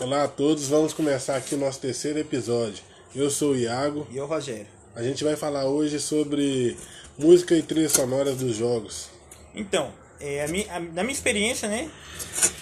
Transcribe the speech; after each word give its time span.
Olá 0.00 0.22
a 0.22 0.28
todos, 0.28 0.68
vamos 0.68 0.92
começar 0.92 1.34
aqui 1.34 1.56
o 1.56 1.58
nosso 1.58 1.80
terceiro 1.80 2.20
episódio. 2.20 2.84
Eu 3.16 3.28
sou 3.30 3.50
o 3.50 3.56
Iago. 3.56 4.06
E 4.12 4.16
eu, 4.16 4.26
Rogério. 4.26 4.68
A 4.94 5.02
gente 5.02 5.24
vai 5.24 5.34
falar 5.34 5.66
hoje 5.66 5.98
sobre 5.98 6.76
música 7.18 7.56
e 7.56 7.62
trilhas 7.62 7.92
sonoras 7.92 8.36
dos 8.36 8.54
jogos. 8.54 9.10
Então, 9.52 9.92
é, 10.20 10.44
a 10.44 10.48
minha, 10.48 10.72
a, 10.72 10.78
na 10.78 11.02
minha 11.02 11.12
experiência, 11.12 11.68
né? 11.68 11.90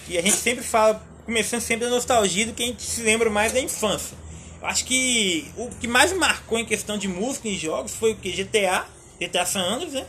E 0.09 0.17
a 0.17 0.21
gente 0.21 0.35
sempre 0.35 0.63
fala, 0.63 1.05
começando 1.25 1.61
sempre 1.61 1.85
da 1.85 1.91
nostalgia 1.91 2.47
do 2.47 2.53
que 2.53 2.63
a 2.63 2.65
gente 2.65 2.81
se 2.81 3.03
lembra 3.03 3.29
mais 3.29 3.53
da 3.53 3.59
infância. 3.59 4.17
Eu 4.59 4.65
acho 4.65 4.83
que 4.85 5.45
o 5.55 5.69
que 5.69 5.87
mais 5.87 6.11
marcou 6.13 6.57
em 6.57 6.65
questão 6.65 6.97
de 6.97 7.07
música 7.07 7.47
em 7.47 7.55
jogos 7.55 7.93
foi 7.93 8.13
o 8.13 8.15
que? 8.15 8.31
GTA, 8.31 8.87
GTA 9.21 9.45
San 9.45 9.61
Andreas, 9.61 9.93
né? 9.93 10.07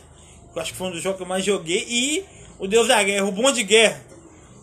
Eu 0.55 0.59
acho 0.59 0.71
que 0.71 0.77
foi 0.79 0.87
um 0.87 0.91
dos 0.91 1.03
jogos 1.03 1.17
que 1.17 1.23
eu 1.23 1.27
mais 1.27 1.45
joguei. 1.45 1.85
E 1.87 2.25
o 2.57 2.67
Deus 2.67 2.87
da 2.87 3.03
Guerra, 3.03 3.25
o 3.25 3.31
Bom 3.31 3.51
de 3.51 3.61
Guerra. 3.61 4.08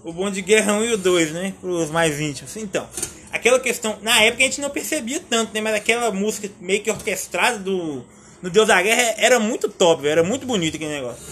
O 0.07 0.13
Bom 0.13 0.31
de 0.31 0.41
Guerra 0.41 0.75
1 0.75 0.85
e 0.85 0.93
o 0.93 0.97
2, 0.97 1.33
né? 1.33 1.53
Para 1.61 1.69
os 1.69 1.91
mais 1.91 2.21
íntimos. 2.21 2.57
Então, 2.57 2.89
aquela 3.33 3.59
questão, 3.59 3.99
na 4.03 4.23
época 4.23 4.45
a 4.45 4.47
gente 4.47 4.61
não 4.61 4.71
percebia 4.71 5.19
tanto, 5.19 5.53
né? 5.53 5.61
Mas 5.61 5.75
aquela 5.75 6.13
música 6.13 6.49
meio 6.61 6.81
que 6.81 6.89
orquestrada 6.89 7.59
do 7.59 8.05
no 8.41 8.49
Deus 8.49 8.69
da 8.69 8.81
Guerra 8.81 9.17
era 9.19 9.41
muito 9.41 9.69
top, 9.69 10.07
era 10.07 10.23
muito 10.23 10.47
bonito 10.47 10.77
aquele 10.77 10.93
negócio. 10.93 11.25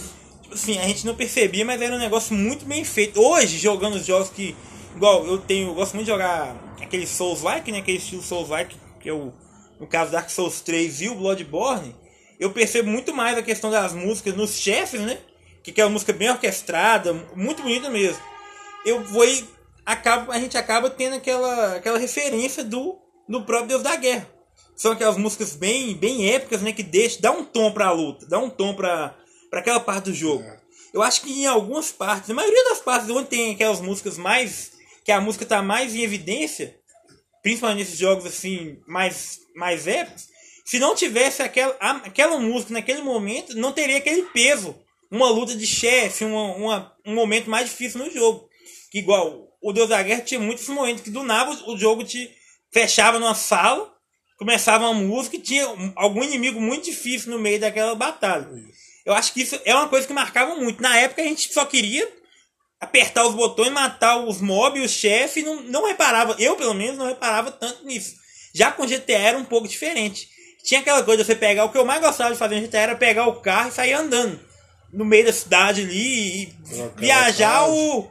Tipo 0.43 0.57
assim, 0.57 0.77
a 0.81 0.89
gente 0.89 1.07
não 1.07 1.15
percebia, 1.15 1.65
mas 1.65 1.81
era 1.81 1.95
um 1.95 2.01
negócio 2.01 2.35
muito 2.35 2.65
bem 2.65 2.83
feito. 2.83 3.21
Hoje, 3.21 3.59
jogando 3.59 3.95
os 3.95 4.05
jogos 4.05 4.29
que. 4.31 4.57
Igual, 4.97 5.25
eu 5.25 5.39
tenho. 5.39 5.69
Eu 5.69 5.75
gosto 5.75 5.95
muito 5.95 6.07
de 6.07 6.11
jogar 6.11 6.57
aquele 6.83 7.07
Souls-like, 7.07 7.71
né? 7.71 7.79
Aquele 7.79 7.99
estilo 7.99 8.23
Souls-like, 8.23 8.75
que 8.99 9.09
é 9.09 9.13
o. 9.13 9.33
No 9.79 9.87
caso 9.87 10.11
Dark 10.11 10.29
Souls 10.31 10.61
3 10.63 11.03
e 11.03 11.09
o 11.11 11.15
Bloodborne, 11.15 11.95
eu 12.41 12.51
percebo 12.51 12.91
muito 12.91 13.15
mais 13.15 13.39
a 13.39 13.43
questão 13.43 13.71
das 13.71 13.93
músicas 13.93 14.35
nos 14.35 14.59
chefes, 14.59 15.01
né? 15.01 15.17
Que 15.63 15.81
é 15.81 15.85
uma 15.85 15.93
música 15.93 16.13
bem 16.13 16.29
orquestrada, 16.29 17.13
muito 17.37 17.63
bonita 17.63 17.89
mesmo. 17.89 18.34
Eu 18.85 19.03
vou 19.03 19.25
e 19.25 19.45
acabo, 19.85 20.31
a 20.31 20.39
gente 20.39 20.57
acaba 20.57 20.91
tendo 20.91 21.17
aquela, 21.17 21.77
aquela 21.77 21.99
referência 21.99 22.63
do, 22.63 22.99
do 23.29 23.43
próprio 23.45 23.69
Deus 23.69 23.83
da 23.83 23.97
Guerra. 23.97 24.29
São 24.77 24.93
aquelas 24.93 25.17
músicas 25.17 25.55
bem, 25.55 25.95
bem 25.95 26.31
épicas, 26.31 26.61
né? 26.61 26.73
Que 26.73 26.83
deixa, 26.83 27.21
dá 27.21 27.31
um 27.31 27.45
tom 27.45 27.73
pra 27.73 27.93
luta, 27.93 28.27
dá 28.27 28.39
um 28.39 28.51
tom 28.51 28.75
pra, 28.75 29.17
pra 29.51 29.61
aquela 29.61 29.81
parte 29.81 30.07
do 30.07 30.15
jogo. 30.15 30.45
Eu 30.93 31.03
acho 31.03 31.23
que 31.23 31.33
em 31.43 31.47
algumas 31.47 31.91
partes, 31.93 32.29
na 32.29 32.35
maioria 32.35 32.65
das 32.65 32.81
partes 32.81 33.09
onde 33.09 33.29
tem 33.29 33.55
aquelas 33.55 33.81
músicas 33.81 34.19
mais. 34.19 34.73
que 35.05 35.13
a 35.13 35.21
música 35.21 35.47
tá 35.47 35.63
mais 35.63 35.95
em 35.95 36.03
evidência, 36.03 36.77
principalmente 37.43 37.79
nesses 37.81 37.99
jogos 37.99 38.27
assim, 38.27 38.79
mais, 38.87 39.39
mais 39.55 39.87
épicos, 39.87 40.29
se 40.65 40.79
não 40.79 40.95
tivesse 40.95 41.43
aquela, 41.43 41.77
aquela 41.79 42.39
música 42.39 42.73
naquele 42.73 43.03
momento, 43.03 43.57
não 43.57 43.73
teria 43.73 43.99
aquele 43.99 44.23
peso. 44.23 44.75
Uma 45.11 45.31
luta 45.31 45.55
de 45.55 45.67
chefe, 45.67 46.25
uma, 46.25 46.93
um 47.07 47.15
momento 47.15 47.49
mais 47.49 47.69
difícil 47.69 48.01
no 48.01 48.11
jogo. 48.11 48.49
Que 48.95 49.01
igual 49.01 49.49
o 49.61 49.73
Deus 49.73 49.89
da 49.89 50.01
Guerra 50.01 50.21
tinha 50.21 50.39
muitos 50.39 50.69
momentos 50.69 51.03
que 51.03 51.11
do 51.11 51.25
nada 51.25 51.51
o 51.67 51.77
jogo 51.77 52.05
te 52.05 52.31
fechava 52.73 53.19
numa 53.19 53.35
sala 53.35 53.93
começava 54.39 54.89
uma 54.89 54.95
música 54.95 55.35
e 55.35 55.41
tinha 55.41 55.67
algum 55.97 56.23
inimigo 56.23 56.61
muito 56.61 56.85
difícil 56.85 57.33
no 57.33 57.41
meio 57.41 57.59
daquela 57.59 57.97
batalha. 57.97 58.49
Eu 59.05 59.13
acho 59.13 59.33
que 59.33 59.43
isso 59.43 59.61
é 59.65 59.75
uma 59.75 59.89
coisa 59.89 60.07
que 60.07 60.13
marcava 60.13 60.55
muito. 60.55 60.81
Na 60.81 60.97
época 60.97 61.23
a 61.23 61.25
gente 61.25 61.53
só 61.53 61.65
queria 61.65 62.09
apertar 62.81 63.27
os 63.27 63.35
botões, 63.35 63.73
matar 63.73 64.19
os 64.19 64.41
mobs, 64.41 64.85
os 64.85 64.93
chefes, 64.93 65.45
não, 65.45 65.61
não 65.63 65.89
reparava, 65.89 66.37
eu 66.39 66.55
pelo 66.55 66.75
menos 66.75 66.97
não 66.97 67.07
reparava 67.07 67.51
tanto 67.51 67.85
nisso. 67.85 68.15
Já 68.55 68.71
com 68.71 68.87
GTA 68.87 69.19
era 69.19 69.39
um 69.39 69.45
pouco 69.45 69.67
diferente. 69.67 70.29
Tinha 70.65 70.79
aquela 70.79 71.03
coisa 71.03 71.25
de 71.25 71.27
você 71.27 71.35
pegar, 71.35 71.65
o 71.65 71.73
que 71.73 71.79
eu 71.79 71.85
mais 71.85 72.01
gostava 72.01 72.31
de 72.33 72.39
fazer 72.39 72.61
no 72.61 72.67
GTA 72.67 72.79
era 72.79 72.95
pegar 72.95 73.27
o 73.27 73.41
carro 73.41 73.71
e 73.71 73.73
sair 73.73 73.93
andando 73.93 74.39
no 74.93 75.05
meio 75.05 75.27
da 75.27 75.33
cidade 75.33 75.81
ali 75.81 76.45
e 76.45 76.53
viajar 76.97 77.69
o, 77.69 78.09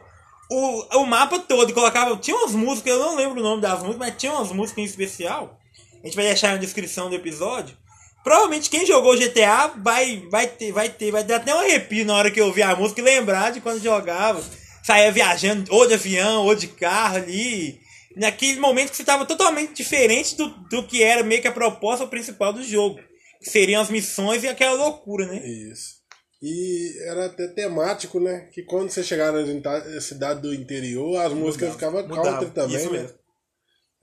o, 0.50 0.98
o 0.98 1.06
mapa 1.06 1.38
todo. 1.38 1.70
E 1.70 1.74
colocava, 1.74 2.16
tinha 2.16 2.36
umas 2.36 2.52
músicas, 2.52 2.92
eu 2.92 2.98
não 2.98 3.16
lembro 3.16 3.40
o 3.40 3.42
nome 3.42 3.62
das 3.62 3.80
músicas, 3.80 3.98
mas 3.98 4.14
tinha 4.16 4.32
umas 4.32 4.52
músicas 4.52 4.82
em 4.82 4.86
especial 4.86 5.58
a 6.04 6.06
gente 6.06 6.16
vai 6.16 6.26
deixar 6.26 6.52
na 6.52 6.58
descrição 6.58 7.08
do 7.08 7.16
episódio. 7.16 7.74
Provavelmente 8.22 8.68
quem 8.68 8.84
jogou 8.84 9.16
GTA 9.16 9.68
vai, 9.68 10.22
vai 10.30 10.46
ter, 10.46 10.70
vai 10.70 10.90
ter, 10.90 11.10
vai 11.10 11.24
dar 11.24 11.36
até 11.36 11.54
um 11.54 11.60
arrepio 11.60 12.04
na 12.04 12.14
hora 12.14 12.30
que 12.30 12.40
ouvir 12.42 12.62
a 12.62 12.76
música 12.76 13.00
e 13.00 13.04
lembrar 13.04 13.52
de 13.52 13.62
quando 13.62 13.82
jogava. 13.82 14.44
Saía 14.82 15.10
viajando 15.10 15.72
ou 15.72 15.86
de 15.86 15.94
avião 15.94 16.44
ou 16.44 16.54
de 16.54 16.68
carro 16.68 17.16
ali. 17.16 17.80
Naquele 18.14 18.60
momento 18.60 18.90
que 18.90 18.96
você 18.96 19.02
estava 19.02 19.24
totalmente 19.24 19.72
diferente 19.72 20.36
do, 20.36 20.48
do 20.68 20.86
que 20.86 21.02
era 21.02 21.22
meio 21.22 21.40
que 21.40 21.48
a 21.48 21.52
proposta 21.52 22.06
principal 22.06 22.52
do 22.52 22.62
jogo. 22.62 23.00
Que 23.42 23.48
seriam 23.48 23.80
as 23.80 23.88
missões 23.88 24.44
e 24.44 24.48
aquela 24.48 24.74
loucura, 24.74 25.26
né? 25.26 25.40
Isso. 25.46 26.03
E 26.44 26.98
era 27.06 27.26
até 27.26 27.48
temático, 27.48 28.20
né? 28.20 28.48
Que 28.52 28.62
quando 28.62 28.90
você 28.90 29.02
chegava 29.02 29.42
na 29.42 30.00
cidade 30.00 30.42
do 30.42 30.52
interior, 30.52 31.16
as 31.22 31.32
músicas 31.32 31.72
ficavam 31.72 32.06
country 32.06 32.50
também, 32.50 32.76
Isso 32.76 32.92
né? 32.92 33.00
Mesmo. 33.00 33.18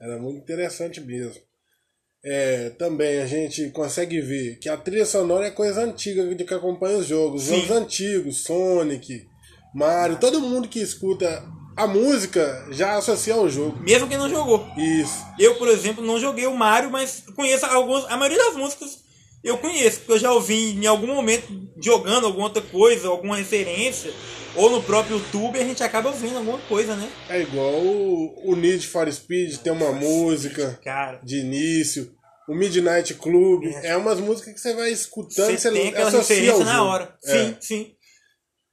Era 0.00 0.18
muito 0.18 0.38
interessante 0.38 1.00
mesmo 1.00 1.40
é, 2.24 2.70
também 2.70 3.20
a 3.20 3.26
gente 3.26 3.68
consegue 3.70 4.20
ver 4.20 4.56
que 4.58 4.68
a 4.68 4.76
trilha 4.76 5.04
sonora 5.04 5.46
é 5.46 5.50
coisa 5.50 5.84
antiga 5.84 6.34
de 6.34 6.44
que 6.44 6.54
acompanha 6.54 6.98
os 6.98 7.06
jogos. 7.06 7.42
Sim. 7.42 7.56
Jogos 7.56 7.70
antigos, 7.70 8.44
Sonic, 8.44 9.26
Mario, 9.74 10.20
todo 10.20 10.40
mundo 10.40 10.68
que 10.68 10.78
escuta 10.78 11.44
a 11.76 11.86
música 11.86 12.68
já 12.70 12.96
associa 12.96 13.34
ao 13.34 13.48
jogo. 13.48 13.80
Mesmo 13.80 14.06
quem 14.06 14.18
não 14.18 14.28
jogou. 14.28 14.64
Isso. 14.76 15.24
Eu, 15.38 15.56
por 15.56 15.68
exemplo, 15.68 16.04
não 16.04 16.20
joguei 16.20 16.46
o 16.46 16.54
Mario, 16.54 16.90
mas 16.90 17.24
conheço 17.34 17.66
alguns. 17.66 18.04
A 18.04 18.16
maioria 18.16 18.38
das 18.38 18.56
músicas 18.56 19.01
eu 19.42 19.58
conheço, 19.58 19.98
porque 20.00 20.12
eu 20.12 20.18
já 20.18 20.32
ouvi 20.32 20.72
em 20.72 20.86
algum 20.86 21.08
momento 21.08 21.46
jogando 21.80 22.26
alguma 22.26 22.46
outra 22.46 22.62
coisa, 22.62 23.08
alguma 23.08 23.36
referência 23.36 24.12
ou 24.54 24.70
no 24.70 24.82
próprio 24.82 25.16
YouTube 25.16 25.58
a 25.58 25.64
gente 25.64 25.82
acaba 25.82 26.10
ouvindo 26.10 26.36
alguma 26.36 26.58
coisa, 26.60 26.94
né? 26.94 27.10
É 27.28 27.40
igual 27.40 27.72
o, 27.74 28.54
Need 28.54 28.86
for 28.86 29.10
Speed 29.10 29.58
tem 29.58 29.72
uma 29.72 29.92
música 29.92 30.78
cara. 30.84 31.20
de 31.22 31.38
início. 31.38 32.14
O 32.48 32.54
Midnight 32.54 33.14
Club 33.14 33.64
é, 33.64 33.88
é 33.88 33.96
umas 33.96 34.18
músicas 34.18 34.54
que 34.54 34.60
você 34.60 34.74
vai 34.74 34.90
escutando, 34.90 35.46
você, 35.46 35.58
você 35.58 35.70
tem 35.70 35.88
aquela 35.88 36.10
referência 36.10 36.64
na 36.64 36.84
hora. 36.84 37.16
É. 37.24 37.32
Sim, 37.32 37.56
sim. 37.60 37.94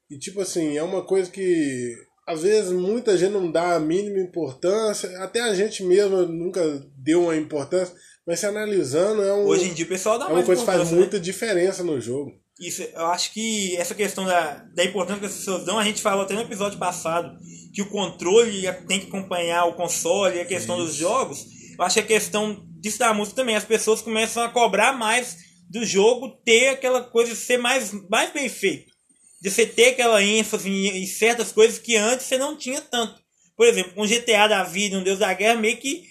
E 0.09 0.17
tipo 0.17 0.41
assim, 0.41 0.75
é 0.75 0.83
uma 0.83 1.05
coisa 1.05 1.29
que 1.29 1.95
às 2.27 2.41
vezes 2.41 2.71
muita 2.71 3.17
gente 3.17 3.31
não 3.31 3.51
dá 3.51 3.75
a 3.75 3.79
mínima 3.79 4.19
importância, 4.19 5.09
até 5.23 5.41
a 5.41 5.53
gente 5.53 5.83
mesmo 5.83 6.25
nunca 6.25 6.61
deu 6.97 7.23
uma 7.23 7.35
importância, 7.35 7.95
mas 8.29 8.41
se 8.41 8.45
analisando 8.45 9.23
é 9.23 9.33
um 9.33 9.47
Hoje 9.47 9.69
em 9.69 9.73
dia 9.73 9.85
o 9.85 9.87
pessoal 9.87 10.19
dá 10.19 10.25
é 10.25 10.27
uma 10.27 10.43
coisa 10.43 10.61
que 10.61 10.65
faz 10.67 10.91
né? 10.91 10.97
muita 10.97 11.19
diferença 11.19 11.83
no 11.83 11.99
jogo. 11.99 12.31
Isso, 12.59 12.83
eu 12.83 13.07
acho 13.07 13.33
que 13.33 13.75
essa 13.75 13.95
questão 13.95 14.23
da, 14.23 14.65
da 14.75 14.85
importância 14.85 15.19
que 15.19 15.25
as 15.25 15.33
pessoas 15.33 15.65
dão, 15.65 15.79
a 15.79 15.83
gente 15.83 15.99
falou 15.99 16.21
até 16.25 16.35
no 16.35 16.41
episódio 16.41 16.77
passado, 16.77 17.35
que 17.73 17.81
o 17.81 17.89
controle 17.89 18.71
tem 18.87 18.99
que 18.99 19.07
acompanhar 19.07 19.65
o 19.65 19.73
console 19.73 20.37
e 20.37 20.41
a 20.41 20.45
questão 20.45 20.77
Isso. 20.77 20.85
dos 20.85 20.95
jogos. 20.95 21.47
Eu 21.75 21.83
acho 21.83 21.95
que 21.95 22.01
a 22.01 22.19
questão 22.19 22.63
disso 22.79 22.99
da 22.99 23.15
música 23.15 23.37
também, 23.37 23.55
as 23.55 23.65
pessoas 23.65 23.99
começam 23.99 24.43
a 24.43 24.49
cobrar 24.49 24.93
mais 24.93 25.37
do 25.67 25.83
jogo 25.83 26.29
ter 26.45 26.67
aquela 26.67 27.01
coisa 27.01 27.33
ser 27.33 27.57
mais, 27.57 27.91
mais 28.11 28.31
bem 28.31 28.47
feito. 28.47 28.93
De 29.41 29.49
você 29.49 29.65
ter 29.65 29.87
aquela 29.87 30.21
ênfase 30.21 30.69
em, 30.69 31.01
em 31.01 31.07
certas 31.07 31.51
coisas 31.51 31.79
que 31.79 31.95
antes 31.95 32.27
você 32.27 32.37
não 32.37 32.55
tinha 32.55 32.79
tanto. 32.79 33.15
Por 33.57 33.65
exemplo, 33.65 33.93
um 33.97 34.07
GTA 34.07 34.47
da 34.47 34.63
vida, 34.63 34.99
um 34.99 35.03
Deus 35.03 35.17
da 35.17 35.33
Guerra, 35.33 35.59
meio 35.59 35.77
que, 35.77 36.03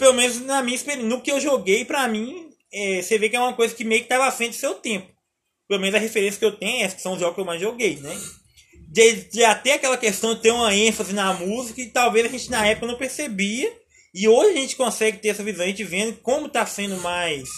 pelo 0.00 0.14
menos 0.14 0.40
na 0.40 0.62
minha 0.62 0.74
experiência, 0.74 1.08
no 1.08 1.20
que 1.20 1.30
eu 1.30 1.38
joguei, 1.38 1.84
pra 1.84 2.08
mim, 2.08 2.50
é, 2.72 3.00
você 3.00 3.16
vê 3.18 3.28
que 3.28 3.36
é 3.36 3.40
uma 3.40 3.52
coisa 3.52 3.72
que 3.72 3.84
meio 3.84 4.00
que 4.00 4.06
estava 4.06 4.26
à 4.26 4.32
frente 4.32 4.54
do 4.54 4.60
seu 4.60 4.74
tempo 4.74 5.12
pelo 5.70 5.80
menos 5.80 5.94
a 5.94 6.00
referência 6.00 6.36
que 6.36 6.44
eu 6.44 6.56
tenho 6.56 6.84
é 6.84 6.88
que 6.88 7.00
são 7.00 7.12
os 7.12 7.20
jogos 7.20 7.36
que 7.36 7.40
eu 7.40 7.44
mais 7.44 7.60
joguei, 7.60 7.94
né? 8.00 8.20
De, 8.88 9.12
de 9.30 9.44
até 9.44 9.74
aquela 9.74 9.96
questão 9.96 10.34
de 10.34 10.40
ter 10.40 10.50
uma 10.50 10.74
ênfase 10.74 11.12
na 11.12 11.32
música 11.32 11.80
e 11.80 11.86
talvez 11.86 12.26
a 12.26 12.28
gente 12.28 12.50
na 12.50 12.66
época 12.66 12.88
não 12.88 12.98
percebia. 12.98 13.72
E 14.12 14.26
hoje 14.26 14.50
a 14.50 14.60
gente 14.60 14.74
consegue 14.74 15.18
ter 15.18 15.28
essa 15.28 15.44
visão, 15.44 15.64
a 15.64 15.68
gente 15.68 15.84
vendo 15.84 16.16
como 16.22 16.48
está 16.48 16.66
sendo 16.66 16.96
mais. 16.96 17.48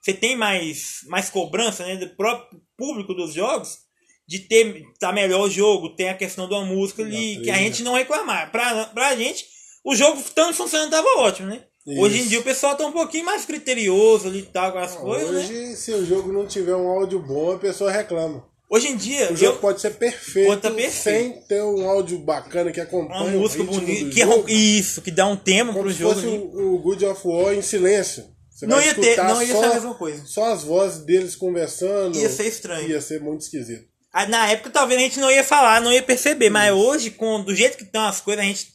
Você 0.00 0.12
tem 0.12 0.34
mais, 0.34 1.02
mais 1.06 1.30
cobrança 1.30 1.86
né, 1.86 1.94
do 1.94 2.08
próprio 2.16 2.60
público 2.76 3.14
dos 3.14 3.32
jogos 3.32 3.78
de 4.26 4.40
ter 4.40 4.82
tá 4.98 5.12
melhor 5.12 5.42
o 5.42 5.50
jogo, 5.50 5.94
tem 5.94 6.08
a 6.08 6.16
questão 6.16 6.48
da 6.48 6.60
música 6.62 7.04
ali, 7.04 7.40
que 7.42 7.50
a 7.50 7.58
gente 7.58 7.84
não 7.84 7.94
reclamar. 7.94 8.50
Pra, 8.50 8.86
pra 8.86 9.14
gente, 9.14 9.46
o 9.84 9.94
jogo 9.94 10.20
tanto 10.34 10.54
funcionando 10.54 10.90
tava 10.90 11.06
ótimo, 11.18 11.46
né? 11.46 11.64
Isso. 11.86 12.00
Hoje 12.00 12.20
em 12.20 12.26
dia 12.28 12.40
o 12.40 12.44
pessoal 12.44 12.76
tá 12.76 12.86
um 12.86 12.92
pouquinho 12.92 13.24
mais 13.24 13.44
criterioso 13.44 14.28
ali 14.28 14.42
tal 14.42 14.72
com 14.72 14.78
as 14.78 14.94
coisas. 14.94 15.30
Né? 15.30 15.40
Hoje, 15.40 15.52
né? 15.52 15.74
se 15.74 15.92
o 15.92 16.06
jogo 16.06 16.32
não 16.32 16.46
tiver 16.46 16.76
um 16.76 16.88
áudio 16.88 17.18
bom, 17.18 17.52
a 17.52 17.58
pessoa 17.58 17.90
reclama. 17.90 18.44
Hoje 18.70 18.88
em 18.88 18.96
dia. 18.96 19.30
O 19.30 19.36
jogo 19.36 19.56
eu... 19.56 19.60
pode 19.60 19.80
ser 19.80 19.90
perfeito, 19.90 20.46
pode 20.46 20.62
tá 20.62 20.70
perfeito, 20.70 21.34
sem 21.34 21.42
ter 21.42 21.62
um 21.62 21.86
áudio 21.86 22.18
bacana 22.18 22.72
que 22.72 22.80
acompanha. 22.80 23.24
Uma 23.24 23.30
música 23.32 23.64
bonita. 23.64 24.10
Que 24.10 24.22
é, 24.22 24.52
isso, 24.52 25.02
que 25.02 25.10
dá 25.10 25.26
um 25.26 25.36
tema 25.36 25.74
pro 25.74 25.90
jogo. 25.90 26.14
Se 26.14 26.22
fosse 26.22 26.26
o, 26.26 26.74
o 26.74 26.78
Good 26.78 27.04
of 27.04 27.20
War 27.26 27.52
em 27.52 27.60
silêncio. 27.60 28.24
Você 28.48 28.66
não 28.66 28.80
ia 28.80 28.94
ter, 28.94 29.16
não 29.16 29.42
ia 29.42 29.52
só, 29.52 29.60
ser 29.60 29.66
a 29.66 29.74
mesma 29.74 29.94
coisa. 29.94 30.24
Só 30.24 30.52
as 30.52 30.62
vozes 30.62 31.04
deles 31.04 31.34
conversando. 31.34 32.16
Ia 32.16 32.30
ser 32.30 32.46
estranho. 32.46 32.88
Ia 32.88 33.00
ser 33.00 33.20
muito 33.20 33.42
esquisito. 33.42 33.84
Ah, 34.12 34.26
na 34.26 34.50
época 34.50 34.70
talvez 34.70 35.00
a 35.00 35.04
gente 35.04 35.18
não 35.20 35.30
ia 35.30 35.42
falar, 35.42 35.80
não 35.80 35.92
ia 35.92 36.02
perceber, 36.02 36.48
mas 36.48 36.72
hoje, 36.72 37.10
com, 37.10 37.42
do 37.42 37.54
jeito 37.54 37.76
que 37.76 37.82
estão 37.82 38.06
as 38.06 38.20
coisas, 38.20 38.44
a 38.44 38.46
gente 38.46 38.68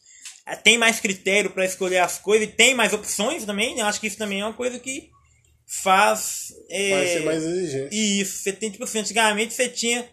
tem 0.55 0.77
mais 0.77 0.99
critério 0.99 1.49
para 1.49 1.65
escolher 1.65 1.97
as 1.97 2.17
coisas 2.17 2.47
e 2.47 2.51
tem 2.51 2.73
mais 2.73 2.93
opções 2.93 3.45
também. 3.45 3.75
Né? 3.75 3.81
Eu 3.81 3.85
acho 3.85 3.99
que 3.99 4.07
isso 4.07 4.17
também 4.17 4.41
é 4.41 4.45
uma 4.45 4.53
coisa 4.53 4.79
que 4.79 5.09
faz. 5.67 6.53
É, 6.69 6.91
Vai 6.91 7.07
ser 7.07 7.23
mais 7.25 7.43
exigente. 7.43 8.21
Isso. 8.21 8.43
Você 8.43 8.53
tem, 8.53 8.71
tipo 8.71 8.83
assim, 8.83 8.99
antigamente 8.99 9.53
você 9.53 9.67
tinha. 9.67 10.07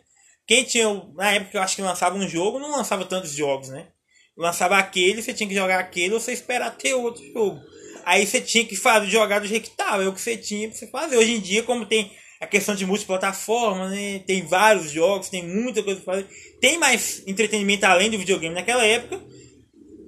Quem 0.46 0.64
tinha. 0.64 0.86
Na 1.14 1.32
época 1.32 1.52
que 1.52 1.56
eu 1.56 1.62
acho 1.62 1.76
que 1.76 1.82
lançava 1.82 2.16
um 2.16 2.28
jogo, 2.28 2.58
não 2.58 2.72
lançava 2.72 3.04
tantos 3.04 3.32
jogos, 3.32 3.68
né? 3.68 3.88
Lançava 4.36 4.76
aquele, 4.76 5.22
você 5.22 5.32
tinha 5.32 5.48
que 5.48 5.54
jogar 5.54 5.78
aquele 5.78 6.14
ou 6.14 6.20
você 6.20 6.32
esperar 6.32 6.76
ter 6.76 6.92
outro 6.94 7.24
jogo. 7.32 7.60
Aí 8.04 8.26
você 8.26 8.40
tinha 8.40 8.64
que 8.64 8.76
fazer, 8.76 9.06
jogar 9.06 9.38
do 9.38 9.46
jeito 9.46 9.70
que 9.70 9.76
tava, 9.76 10.02
é 10.02 10.08
o 10.08 10.12
que 10.12 10.20
você 10.20 10.36
tinha 10.36 10.68
pra 10.68 10.76
você 10.76 10.88
fazer. 10.88 11.16
Hoje 11.16 11.32
em 11.32 11.40
dia, 11.40 11.62
como 11.62 11.86
tem 11.86 12.10
a 12.40 12.46
questão 12.46 12.74
de 12.74 12.84
multiplataforma, 12.84 13.88
né? 13.88 14.18
Tem 14.26 14.44
vários 14.44 14.90
jogos, 14.90 15.28
tem 15.28 15.42
muita 15.42 15.82
coisa 15.82 16.00
pra 16.00 16.14
fazer. 16.14 16.28
Tem 16.60 16.76
mais 16.76 17.22
entretenimento 17.26 17.86
além 17.86 18.10
do 18.10 18.18
videogame 18.18 18.54
naquela 18.54 18.84
época. 18.84 19.22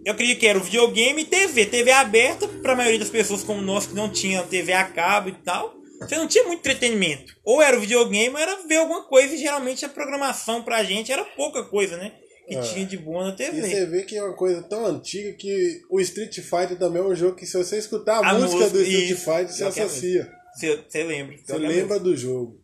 Eu 0.06 0.12
acredito 0.12 0.38
que 0.38 0.46
era 0.46 0.56
o 0.56 0.62
videogame 0.62 1.22
e 1.22 1.24
TV. 1.24 1.66
TV 1.66 1.90
aberta, 1.90 2.46
para 2.46 2.74
a 2.74 2.76
maioria 2.76 3.00
das 3.00 3.10
pessoas 3.10 3.42
como 3.42 3.60
nós 3.60 3.88
que 3.88 3.94
não 3.94 4.08
tinha 4.08 4.40
TV 4.44 4.72
a 4.72 4.84
cabo 4.84 5.30
e 5.30 5.32
tal. 5.32 5.74
Você 5.98 6.14
não 6.14 6.28
tinha 6.28 6.44
muito 6.44 6.60
entretenimento. 6.60 7.34
Ou 7.44 7.60
era 7.60 7.76
o 7.76 7.80
videogame 7.80 8.32
ou 8.32 8.40
era 8.40 8.56
ver 8.68 8.76
alguma 8.76 9.02
coisa. 9.02 9.34
E 9.34 9.36
geralmente 9.36 9.84
a 9.84 9.88
programação 9.88 10.62
pra 10.62 10.84
gente 10.84 11.10
era 11.10 11.24
pouca 11.24 11.64
coisa, 11.64 11.96
né? 11.96 12.12
Que 12.46 12.54
é. 12.54 12.60
tinha 12.60 12.86
de 12.86 12.96
boa 12.96 13.24
na 13.24 13.32
TV. 13.32 13.58
E 13.58 13.62
você 13.62 13.86
vê 13.86 14.02
que 14.04 14.16
é 14.16 14.22
uma 14.22 14.36
coisa 14.36 14.62
tão 14.62 14.86
antiga 14.86 15.32
que 15.32 15.80
o 15.90 15.98
Street 15.98 16.36
Fighter 16.36 16.78
também 16.78 17.02
é 17.02 17.04
um 17.04 17.16
jogo 17.16 17.34
que 17.34 17.44
se 17.44 17.56
você 17.56 17.76
escutar 17.76 18.24
a, 18.24 18.30
a 18.30 18.34
música, 18.34 18.60
música, 18.60 18.70
do 18.70 18.82
Street 18.82 19.10
isso, 19.10 19.24
Fighter, 19.24 19.48
você 19.48 19.64
associa. 19.64 20.32
Você 20.54 21.02
lembra. 21.02 21.36
Você 21.44 21.58
lembra 21.58 21.98
do 21.98 22.16
jogo. 22.16 22.60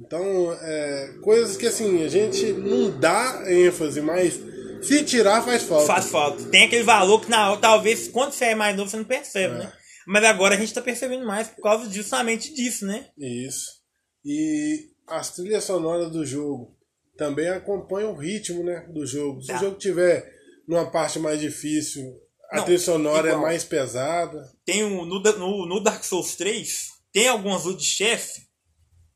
Então, 0.00 0.56
é, 0.62 1.16
coisas 1.20 1.54
que 1.54 1.66
assim, 1.66 2.02
a 2.02 2.08
gente 2.08 2.46
não 2.54 2.98
dá 2.98 3.44
ênfase, 3.46 4.00
mas 4.00 4.40
se 4.82 5.04
tirar 5.04 5.42
faz 5.42 5.62
falta. 5.62 5.86
Faz 5.86 6.06
falta. 6.08 6.44
Tem 6.44 6.64
aquele 6.64 6.82
valor 6.82 7.20
que 7.20 7.30
na, 7.30 7.56
talvez 7.56 8.08
quando 8.08 8.32
você 8.32 8.46
é 8.46 8.54
mais 8.54 8.76
novo 8.76 8.90
você 8.90 8.96
não 8.96 9.04
percebe, 9.04 9.54
é. 9.54 9.58
né? 9.58 9.72
Mas 10.06 10.24
agora 10.24 10.54
a 10.54 10.58
gente 10.58 10.68
está 10.68 10.82
percebendo 10.82 11.24
mais 11.24 11.48
por 11.48 11.62
causa 11.62 11.90
justamente 11.90 12.52
disso, 12.52 12.84
né? 12.86 13.06
Isso. 13.16 13.82
E 14.24 14.90
as 15.06 15.30
trilhas 15.30 15.64
sonoras 15.64 16.10
do 16.10 16.24
jogo 16.26 16.76
também 17.16 17.48
acompanham 17.48 18.12
o 18.12 18.18
ritmo 18.18 18.64
né, 18.64 18.86
do 18.92 19.06
jogo. 19.06 19.40
Se 19.42 19.48
tá. 19.48 19.56
o 19.56 19.60
jogo 19.60 19.78
tiver 19.78 20.28
numa 20.66 20.90
parte 20.90 21.18
mais 21.18 21.40
difícil, 21.40 22.02
a 22.50 22.56
não, 22.56 22.64
trilha 22.64 22.78
sonora 22.78 23.28
é 23.28 23.30
igual. 23.30 23.44
é 23.44 23.48
mais 23.48 23.64
pesada. 23.64 24.50
Tem 24.64 24.84
um, 24.84 25.04
no, 25.04 25.20
no, 25.20 25.66
no 25.66 25.80
Dark 25.80 26.02
Souls 26.04 26.34
3, 26.36 26.88
tem 27.12 27.28
algumas 27.28 27.64
lutas 27.64 27.82
de 27.82 27.88
chefe. 27.88 28.42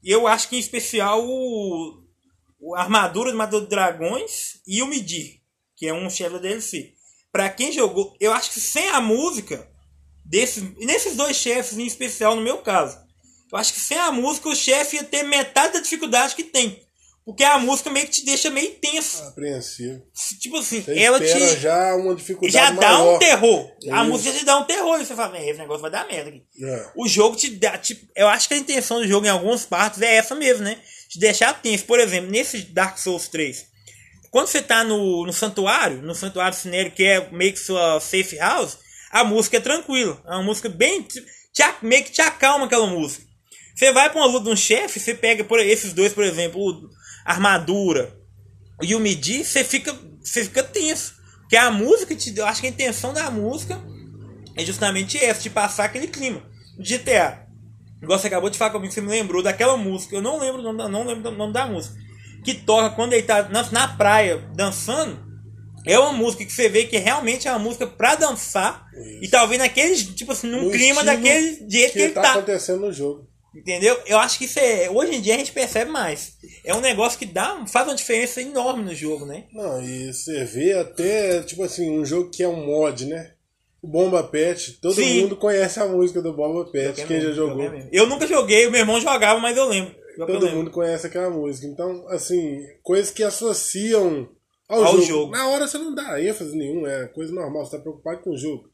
E 0.02 0.10
eu 0.10 0.26
acho 0.26 0.48
que 0.48 0.56
em 0.56 0.60
especial 0.60 1.24
o, 1.24 2.02
o 2.60 2.76
Armadura 2.76 3.32
do 3.32 3.38
Matador 3.38 3.62
de 3.62 3.68
Dragões 3.68 4.60
e 4.66 4.82
o 4.82 4.86
Medir, 4.86 5.40
que 5.76 5.86
é 5.86 5.92
um 5.92 6.08
chefe 6.08 6.32
da 6.32 6.38
DLC. 6.38 6.94
Pra 7.30 7.50
quem 7.50 7.70
jogou, 7.70 8.16
eu 8.18 8.32
acho 8.32 8.50
que 8.50 8.60
sem 8.60 8.88
a 8.88 9.00
música, 9.00 9.68
desses, 10.24 10.62
nesses 10.78 11.14
dois 11.14 11.36
chefes 11.36 11.78
em 11.78 11.86
especial, 11.86 12.34
no 12.34 12.42
meu 12.42 12.58
caso, 12.58 12.98
eu 13.52 13.58
acho 13.58 13.74
que 13.74 13.80
sem 13.80 13.98
a 13.98 14.10
música 14.10 14.48
o 14.48 14.56
chefe 14.56 14.96
ia 14.96 15.04
ter 15.04 15.22
metade 15.22 15.74
da 15.74 15.80
dificuldade 15.80 16.34
que 16.34 16.44
tem. 16.44 16.84
Porque 17.26 17.42
a 17.42 17.58
música 17.58 17.90
meio 17.90 18.06
que 18.06 18.12
te 18.12 18.24
deixa 18.24 18.48
meio 18.50 18.70
tenso. 18.74 19.20
Apreensivo. 19.24 20.00
Tipo 20.40 20.58
assim, 20.58 20.80
você 20.80 20.96
ela 20.96 21.18
te. 21.18 21.56
já 21.56 21.96
uma 21.96 22.14
dificuldade. 22.14 22.52
Já 22.52 22.70
dá 22.70 23.02
um 23.02 23.18
terror. 23.18 23.68
É 23.82 23.90
a 23.90 24.04
música 24.04 24.38
te 24.38 24.44
dá 24.44 24.56
um 24.58 24.64
terror. 24.64 25.00
E 25.00 25.04
você 25.04 25.16
fala, 25.16 25.36
esse 25.40 25.58
negócio 25.58 25.82
vai 25.82 25.90
dar 25.90 26.06
merda 26.06 26.30
aqui. 26.30 26.44
É. 26.62 26.90
O 26.94 27.08
jogo 27.08 27.34
te 27.34 27.50
dá. 27.50 27.76
Tipo, 27.78 28.06
eu 28.14 28.28
acho 28.28 28.46
que 28.46 28.54
a 28.54 28.56
intenção 28.56 29.00
do 29.00 29.08
jogo 29.08 29.26
em 29.26 29.30
algumas 29.30 29.66
partes 29.66 30.00
é 30.02 30.14
essa 30.14 30.36
mesmo, 30.36 30.62
né? 30.62 30.78
Te 31.08 31.18
deixar 31.18 31.60
tenso. 31.60 31.84
Por 31.84 31.98
exemplo, 31.98 32.30
nesse 32.30 32.58
Dark 32.58 32.96
Souls 32.96 33.26
3. 33.26 33.66
Quando 34.30 34.48
você 34.48 34.62
tá 34.62 34.84
no, 34.84 35.24
no 35.24 35.32
santuário, 35.32 36.02
no 36.02 36.14
santuário 36.14 36.56
cinero, 36.56 36.90
que 36.90 37.04
é 37.04 37.30
meio 37.30 37.52
que 37.52 37.58
sua 37.58 38.00
safe 38.00 38.36
house, 38.36 38.78
a 39.10 39.24
música 39.24 39.56
é 39.56 39.60
tranquila. 39.60 40.20
É 40.26 40.30
uma 40.32 40.42
música 40.42 40.68
bem. 40.68 41.02
Te, 41.02 41.24
meio 41.82 42.04
que 42.04 42.12
te 42.12 42.20
acalma 42.20 42.66
aquela 42.66 42.86
música. 42.86 43.24
Você 43.74 43.92
vai 43.92 44.10
pra 44.10 44.20
uma 44.20 44.26
luta 44.26 44.44
de 44.44 44.50
um 44.50 44.56
chefe, 44.56 44.98
você 44.98 45.14
pega 45.14 45.44
por 45.44 45.60
esses 45.60 45.92
dois, 45.92 46.12
por 46.12 46.24
exemplo, 46.24 46.60
o 46.60 46.88
armadura 47.24 48.18
e 48.82 48.94
o 48.94 49.00
medir, 49.00 49.44
você 49.44 49.64
fica, 49.64 49.94
você 50.22 50.44
fica 50.44 50.62
tenso. 50.62 51.14
Porque 51.40 51.56
a 51.56 51.70
música, 51.70 52.14
te, 52.14 52.36
eu 52.36 52.46
acho 52.46 52.60
que 52.60 52.66
a 52.66 52.70
intenção 52.70 53.12
da 53.12 53.30
música 53.30 53.80
é 54.56 54.64
justamente 54.64 55.22
essa, 55.22 55.42
de 55.42 55.50
passar 55.50 55.84
aquele 55.84 56.08
clima. 56.08 56.42
GTA. 56.78 57.46
Igual 58.02 58.18
você 58.18 58.26
acabou 58.26 58.50
de 58.50 58.58
falar 58.58 58.70
comigo, 58.70 58.92
você 58.92 59.00
me 59.00 59.08
lembrou 59.08 59.42
daquela 59.42 59.76
música. 59.76 60.16
Eu 60.16 60.22
não 60.22 60.38
lembro, 60.38 60.62
não, 60.62 60.72
não 60.88 61.06
lembro 61.06 61.30
o 61.30 61.34
nome 61.34 61.52
da 61.52 61.66
música. 61.66 61.96
Que 62.46 62.54
toca 62.54 62.94
quando 62.94 63.12
ele 63.12 63.24
tá 63.24 63.48
na, 63.48 63.68
na 63.72 63.88
praia 63.88 64.38
dançando. 64.54 65.26
É 65.84 65.98
uma 65.98 66.12
música 66.12 66.44
que 66.44 66.52
você 66.52 66.68
vê 66.68 66.84
que 66.84 66.96
realmente 66.96 67.48
é 67.48 67.50
uma 67.50 67.58
música 67.58 67.88
pra 67.88 68.14
dançar. 68.14 68.86
Isso. 68.94 69.24
E 69.24 69.28
talvez 69.28 69.60
naquele, 69.60 69.96
tipo 69.96 70.30
assim, 70.30 70.46
num 70.46 70.66
no 70.66 70.70
clima 70.70 71.02
daquele 71.02 71.68
jeito 71.68 71.92
que, 71.92 71.98
que 71.98 72.02
ele 72.04 72.12
tá. 72.12 72.22
tá 72.22 72.32
acontecendo 72.34 72.82
no 72.82 72.92
jogo. 72.92 73.28
Entendeu? 73.52 73.98
Eu 74.06 74.18
acho 74.18 74.38
que 74.38 74.44
isso 74.44 74.60
é. 74.60 74.88
Hoje 74.88 75.16
em 75.16 75.20
dia 75.20 75.34
a 75.34 75.38
gente 75.38 75.50
percebe 75.50 75.90
mais. 75.90 76.34
É 76.64 76.72
um 76.72 76.80
negócio 76.80 77.18
que 77.18 77.26
dá, 77.26 77.64
faz 77.66 77.88
uma 77.88 77.96
diferença 77.96 78.40
enorme 78.40 78.84
no 78.84 78.94
jogo, 78.94 79.26
né? 79.26 79.46
Não, 79.52 79.82
e 79.82 80.12
você 80.12 80.44
vê 80.44 80.74
até, 80.74 81.42
tipo 81.42 81.64
assim, 81.64 81.98
um 81.98 82.04
jogo 82.04 82.30
que 82.30 82.44
é 82.44 82.48
um 82.48 82.64
mod, 82.64 83.06
né? 83.06 83.32
O 83.82 83.88
Bomba 83.88 84.22
Pet, 84.22 84.78
todo 84.80 84.94
Sim. 84.94 85.22
mundo 85.22 85.36
conhece 85.36 85.80
a 85.80 85.86
música 85.86 86.22
do 86.22 86.32
Bomba 86.32 86.70
Pet, 86.70 87.04
quem 87.06 87.20
já 87.20 87.32
jogou. 87.32 87.64
Eu 87.90 88.06
nunca 88.06 88.26
joguei, 88.26 88.66
o 88.66 88.70
meu 88.70 88.80
irmão 88.80 89.00
jogava, 89.00 89.40
mas 89.40 89.56
eu 89.56 89.66
lembro. 89.66 89.94
Todo 90.24 90.44
lembro. 90.44 90.56
mundo 90.56 90.70
conhece 90.70 91.06
aquela 91.06 91.28
música. 91.28 91.66
Então, 91.66 92.06
assim, 92.08 92.64
coisas 92.82 93.10
que 93.10 93.22
associam 93.22 94.28
ao, 94.68 94.84
ao 94.84 94.92
jogo. 94.92 95.02
jogo. 95.02 95.32
Na 95.32 95.48
hora 95.48 95.66
você 95.66 95.78
não 95.78 95.94
dá 95.94 96.20
ênfase 96.22 96.56
nenhuma, 96.56 96.90
é 96.90 97.06
coisa 97.08 97.32
normal, 97.32 97.64
você 97.64 97.76
tá 97.76 97.82
preocupado 97.82 98.22
com 98.22 98.30
o 98.30 98.38
jogo. 98.38 98.64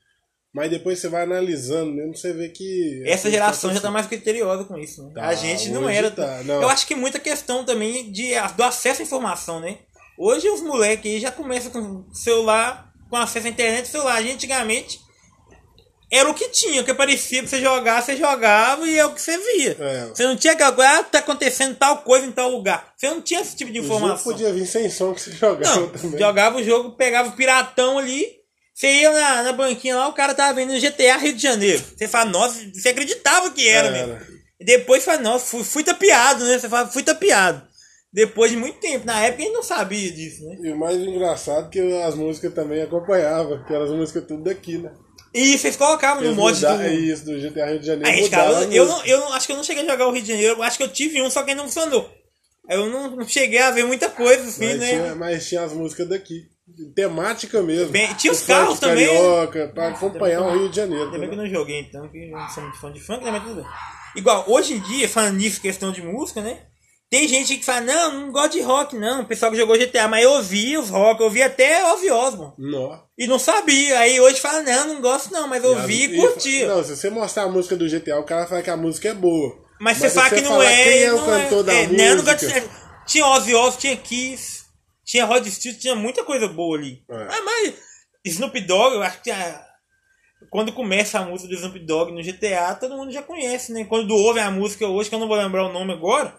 Mas 0.54 0.70
depois 0.70 0.98
você 0.98 1.08
vai 1.08 1.22
analisando 1.22 1.92
mesmo, 1.92 2.14
você 2.14 2.32
vê 2.32 2.50
que. 2.50 3.02
Essa 3.06 3.30
geração 3.30 3.72
já 3.72 3.80
tá 3.80 3.90
mais 3.90 4.06
criteriosa 4.06 4.64
com 4.64 4.76
isso, 4.76 5.02
né? 5.02 5.12
Tá, 5.14 5.28
a 5.28 5.34
gente 5.34 5.70
não 5.70 5.88
era. 5.88 6.10
Tá, 6.10 6.42
não. 6.44 6.60
Eu 6.62 6.68
acho 6.68 6.86
que 6.86 6.94
muita 6.94 7.18
questão 7.18 7.64
também 7.64 8.12
de, 8.12 8.32
do 8.54 8.62
acesso 8.62 9.00
à 9.00 9.04
informação, 9.04 9.60
né? 9.60 9.78
Hoje 10.18 10.48
os 10.50 10.60
moleques 10.60 11.22
já 11.22 11.32
começam 11.32 11.72
com 11.72 12.12
celular, 12.12 12.92
com 13.08 13.16
acesso 13.16 13.46
à 13.46 13.50
internet, 13.50 13.88
celular. 13.88 14.16
A 14.16 14.22
gente 14.22 14.34
antigamente 14.34 15.00
era 16.12 16.28
o 16.28 16.34
que 16.34 16.48
tinha, 16.50 16.82
o 16.82 16.84
que 16.84 16.90
aparecia 16.90 17.40
pra 17.40 17.48
você 17.48 17.60
jogar, 17.60 18.02
você 18.02 18.16
jogava 18.16 18.86
e 18.86 18.98
é 18.98 19.06
o 19.06 19.14
que 19.14 19.20
você 19.20 19.38
via. 19.38 19.76
É. 19.80 20.06
Você 20.08 20.24
não 20.24 20.36
tinha 20.36 20.52
aquela 20.52 20.72
coisa, 20.72 20.98
ah, 20.98 21.02
tá 21.02 21.18
acontecendo 21.20 21.74
tal 21.76 21.98
coisa 22.02 22.26
em 22.26 22.32
tal 22.32 22.50
lugar. 22.50 22.92
Você 22.96 23.08
não 23.08 23.22
tinha 23.22 23.40
esse 23.40 23.56
tipo 23.56 23.72
de 23.72 23.78
informação. 23.78 24.14
O 24.14 24.18
jogo 24.18 24.30
podia 24.30 24.52
vir 24.52 24.66
sem 24.66 24.90
som 24.90 25.14
que 25.14 25.20
você 25.20 25.32
jogava 25.32 25.76
não, 25.76 25.88
também. 25.88 26.20
Jogava 26.20 26.58
o 26.58 26.62
jogo, 26.62 26.92
pegava 26.92 27.30
o 27.30 27.32
piratão 27.32 27.98
ali 27.98 28.42
você 28.74 29.00
ia 29.00 29.12
na, 29.12 29.42
na 29.42 29.52
banquinha 29.52 29.96
lá, 29.96 30.08
o 30.08 30.14
cara 30.14 30.34
tava 30.34 30.54
vendo 30.54 30.80
GTA 30.80 31.16
Rio 31.18 31.34
de 31.34 31.42
Janeiro. 31.42 31.82
Você 31.96 32.08
fala, 32.08 32.30
nossa, 32.30 32.58
você 32.72 32.88
acreditava 32.88 33.50
que 33.50 33.68
era, 33.68 33.88
era. 33.88 34.06
mesmo. 34.06 34.26
E 34.58 34.64
depois 34.64 35.04
fala, 35.04 35.20
nossa, 35.20 35.44
fui, 35.44 35.62
fui 35.62 35.84
tapeado, 35.84 36.44
né? 36.44 36.58
Você 36.58 36.68
fala, 36.68 36.88
fui 36.88 37.02
tapeado. 37.02 37.62
Depois 38.12 38.50
de 38.50 38.56
muito 38.56 38.78
tempo. 38.78 39.06
Na 39.06 39.20
época 39.24 39.42
a 39.42 39.46
gente 39.46 39.54
não 39.54 39.62
sabia 39.62 40.10
disso, 40.10 40.44
né? 40.44 40.56
E 40.62 40.72
o 40.72 40.78
mais 40.78 40.96
engraçado 40.96 41.66
é 41.66 41.70
que 41.70 42.02
as 42.02 42.14
músicas 42.14 42.54
também 42.54 42.82
acompanhavam, 42.82 43.62
que 43.64 43.72
eram 43.72 43.84
as 43.84 43.90
músicas 43.90 44.24
tudo 44.26 44.44
daqui, 44.44 44.78
né? 44.78 44.92
E 45.34 45.56
vocês 45.56 45.76
colocavam 45.76 46.22
no 46.22 46.34
mod 46.34 46.60
do... 46.60 46.82
Isso, 46.88 47.24
do 47.24 47.40
GTA 47.40 47.66
Rio 47.66 47.80
de 47.80 47.86
Janeiro. 47.86 48.08
Aí, 48.08 48.28
cara, 48.28 48.50
eu, 48.64 48.86
não, 48.86 49.04
eu 49.04 49.20
não, 49.20 49.32
acho 49.32 49.46
que 49.46 49.52
eu 49.52 49.56
não 49.56 49.64
cheguei 49.64 49.82
a 49.84 49.90
jogar 49.90 50.08
o 50.08 50.12
Rio 50.12 50.22
de 50.22 50.28
Janeiro, 50.28 50.58
eu 50.58 50.62
acho 50.62 50.76
que 50.76 50.82
eu 50.82 50.92
tive 50.92 51.22
um, 51.22 51.30
só 51.30 51.42
que 51.42 51.54
não 51.54 51.64
funcionou. 51.64 52.10
Eu 52.68 52.88
não, 52.90 53.16
não 53.16 53.26
cheguei 53.26 53.58
a 53.58 53.70
ver 53.70 53.84
muita 53.84 54.08
coisa, 54.08 54.44
assim, 54.44 54.66
mas 54.66 54.78
né? 54.78 54.90
Tinha, 54.90 55.14
mas 55.14 55.48
tinha 55.48 55.62
as 55.62 55.72
músicas 55.72 56.08
daqui 56.08 56.48
temática 56.94 57.62
mesmo. 57.62 57.90
Bem, 57.90 58.14
tinha 58.14 58.32
os 58.32 58.42
carros 58.42 58.78
também. 58.78 59.06
Carioca, 59.06 59.68
pra 59.74 59.88
acompanhar 59.88 60.42
o 60.42 60.58
Rio 60.58 60.68
de 60.68 60.76
Janeiro. 60.76 61.06
Ainda 61.06 61.18
bem 61.18 61.28
que 61.28 61.34
eu 61.34 61.38
não 61.38 61.48
joguei 61.48 61.80
então, 61.80 62.08
que 62.08 62.18
eu 62.18 62.30
não 62.30 62.48
sou 62.48 62.62
muito 62.62 62.78
fã 62.78 62.92
de 62.92 63.00
funk, 63.00 63.24
né? 63.24 63.30
Mas 63.30 63.42
tudo 63.42 63.56
bem. 63.56 63.66
Igual, 64.14 64.44
hoje 64.46 64.74
em 64.74 64.80
dia, 64.80 65.08
falando 65.08 65.36
nisso, 65.36 65.60
questão 65.60 65.90
de 65.90 66.02
música, 66.02 66.40
né? 66.40 66.60
Tem 67.12 67.28
gente 67.28 67.58
que 67.58 67.64
fala, 67.66 67.82
não, 67.82 68.20
não 68.20 68.32
gosto 68.32 68.52
de 68.52 68.62
rock, 68.62 68.96
não. 68.96 69.20
O 69.20 69.26
pessoal 69.26 69.52
que 69.52 69.58
jogou 69.58 69.76
GTA, 69.76 70.08
mas 70.08 70.24
eu 70.24 70.30
ouvi 70.30 70.78
os 70.78 70.88
rock, 70.88 71.20
eu 71.20 71.26
ouvi 71.26 71.42
até 71.42 71.84
Ozzy 71.92 72.10
Osbourne. 72.10 72.54
Não. 72.56 73.02
E 73.18 73.26
não 73.26 73.38
sabia. 73.38 73.98
Aí 73.98 74.18
hoje 74.18 74.40
fala, 74.40 74.62
não, 74.62 74.94
não 74.94 75.02
gosto 75.02 75.30
não, 75.30 75.46
mas 75.46 75.62
eu 75.62 75.72
ouvi 75.72 76.04
e, 76.04 76.16
curti. 76.16 76.64
Não, 76.64 76.82
se 76.82 76.96
você 76.96 77.10
mostrar 77.10 77.42
a 77.42 77.48
música 77.50 77.76
do 77.76 77.86
GTA, 77.86 78.18
o 78.18 78.24
cara 78.24 78.46
fala 78.46 78.62
que 78.62 78.70
a 78.70 78.78
música 78.78 79.10
é 79.10 79.14
boa. 79.14 79.54
Mas, 79.78 79.98
mas 79.98 80.10
você 80.10 80.18
fala 80.18 80.30
que 80.30 80.40
não 80.40 80.62
é. 80.62 80.84
Quem 80.84 81.02
é 81.02 81.12
o 81.12 81.18
cantor 81.22 81.60
é, 81.60 81.62
da 81.64 81.72
é, 81.74 81.86
música? 81.86 82.02
Não, 82.02 82.16
não 82.16 82.24
gosto 82.24 82.46
de... 82.46 82.62
Tinha 83.06 83.26
Ozzy 83.26 83.54
Osbourne, 83.54 83.78
tinha 83.78 83.96
Kiss. 83.98 84.62
Tinha 85.04 85.26
Rod 85.26 85.46
Stewart, 85.48 85.78
tinha 85.78 85.94
muita 85.94 86.24
coisa 86.24 86.48
boa 86.48 86.78
ali. 86.78 87.04
É. 87.10 87.26
Ah, 87.28 87.42
mas 87.44 87.74
Snoop 88.24 88.58
Dogg, 88.62 88.94
eu 88.94 89.02
acho 89.02 89.20
que 89.20 89.30
a... 89.30 89.62
quando 90.48 90.72
começa 90.72 91.18
a 91.18 91.26
música 91.26 91.50
do 91.50 91.54
Snoop 91.56 91.78
Dogg 91.80 92.10
no 92.10 92.22
GTA, 92.22 92.74
todo 92.74 92.96
mundo 92.96 93.12
já 93.12 93.22
conhece, 93.22 93.70
né? 93.70 93.84
Quando 93.84 94.14
ouve 94.14 94.40
a 94.40 94.50
música 94.50 94.86
hoje, 94.86 95.10
que 95.10 95.14
eu 95.14 95.18
não 95.18 95.28
vou 95.28 95.36
lembrar 95.36 95.66
o 95.66 95.72
nome 95.74 95.92
agora, 95.92 96.34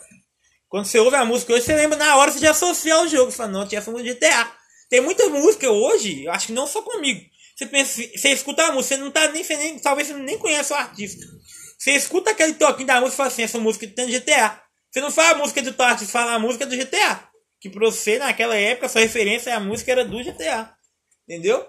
quando 0.74 0.88
você 0.88 0.98
ouve 0.98 1.16
a 1.16 1.24
música 1.24 1.54
hoje, 1.54 1.66
você 1.66 1.76
lembra 1.76 2.00
na 2.00 2.18
hora, 2.18 2.32
você 2.32 2.40
já 2.40 2.50
associa 2.50 2.96
ao 2.96 3.08
jogo. 3.08 3.30
Você 3.30 3.38
fala, 3.38 3.52
não, 3.52 3.68
tinha 3.68 3.78
essa 3.78 3.92
música 3.92 4.12
do 4.12 4.16
GTA. 4.16 4.52
Tem 4.90 5.02
muita 5.02 5.30
música 5.30 5.70
hoje, 5.70 6.24
eu 6.24 6.32
acho 6.32 6.48
que 6.48 6.52
não 6.52 6.66
só 6.66 6.82
comigo. 6.82 7.22
Você 7.56 7.68
pensa, 7.68 8.02
você 8.02 8.30
escuta 8.30 8.64
a 8.64 8.72
música, 8.72 8.96
você 8.96 9.02
não 9.04 9.12
tá 9.12 9.32
nem, 9.32 9.46
nem 9.48 9.78
talvez 9.78 10.08
você 10.08 10.16
nem 10.16 10.36
conhece 10.40 10.74
o 10.74 10.76
artista. 10.76 11.24
Você 11.78 11.92
escuta 11.92 12.32
aquele 12.32 12.56
toquinho 12.56 12.88
da 12.88 12.96
música 13.00 13.14
e 13.14 13.18
fala 13.18 13.30
assim, 13.30 13.44
essa 13.44 13.60
música 13.60 13.86
tem 13.86 14.10
GTA. 14.10 14.64
Você 14.90 15.00
não 15.00 15.12
fala 15.12 15.36
a 15.36 15.38
música 15.38 15.62
do 15.62 15.80
artista, 15.80 16.12
fala 16.12 16.34
a 16.34 16.40
música 16.40 16.66
do 16.66 16.76
GTA. 16.76 17.24
Que 17.62 17.70
pra 17.70 17.86
você, 17.86 18.18
naquela 18.18 18.56
época, 18.56 18.90
sua 18.90 19.02
referência 19.02 19.56
à 19.56 19.60
música 19.60 19.92
era 19.92 20.04
do 20.04 20.24
GTA. 20.24 20.74
Entendeu? 21.30 21.64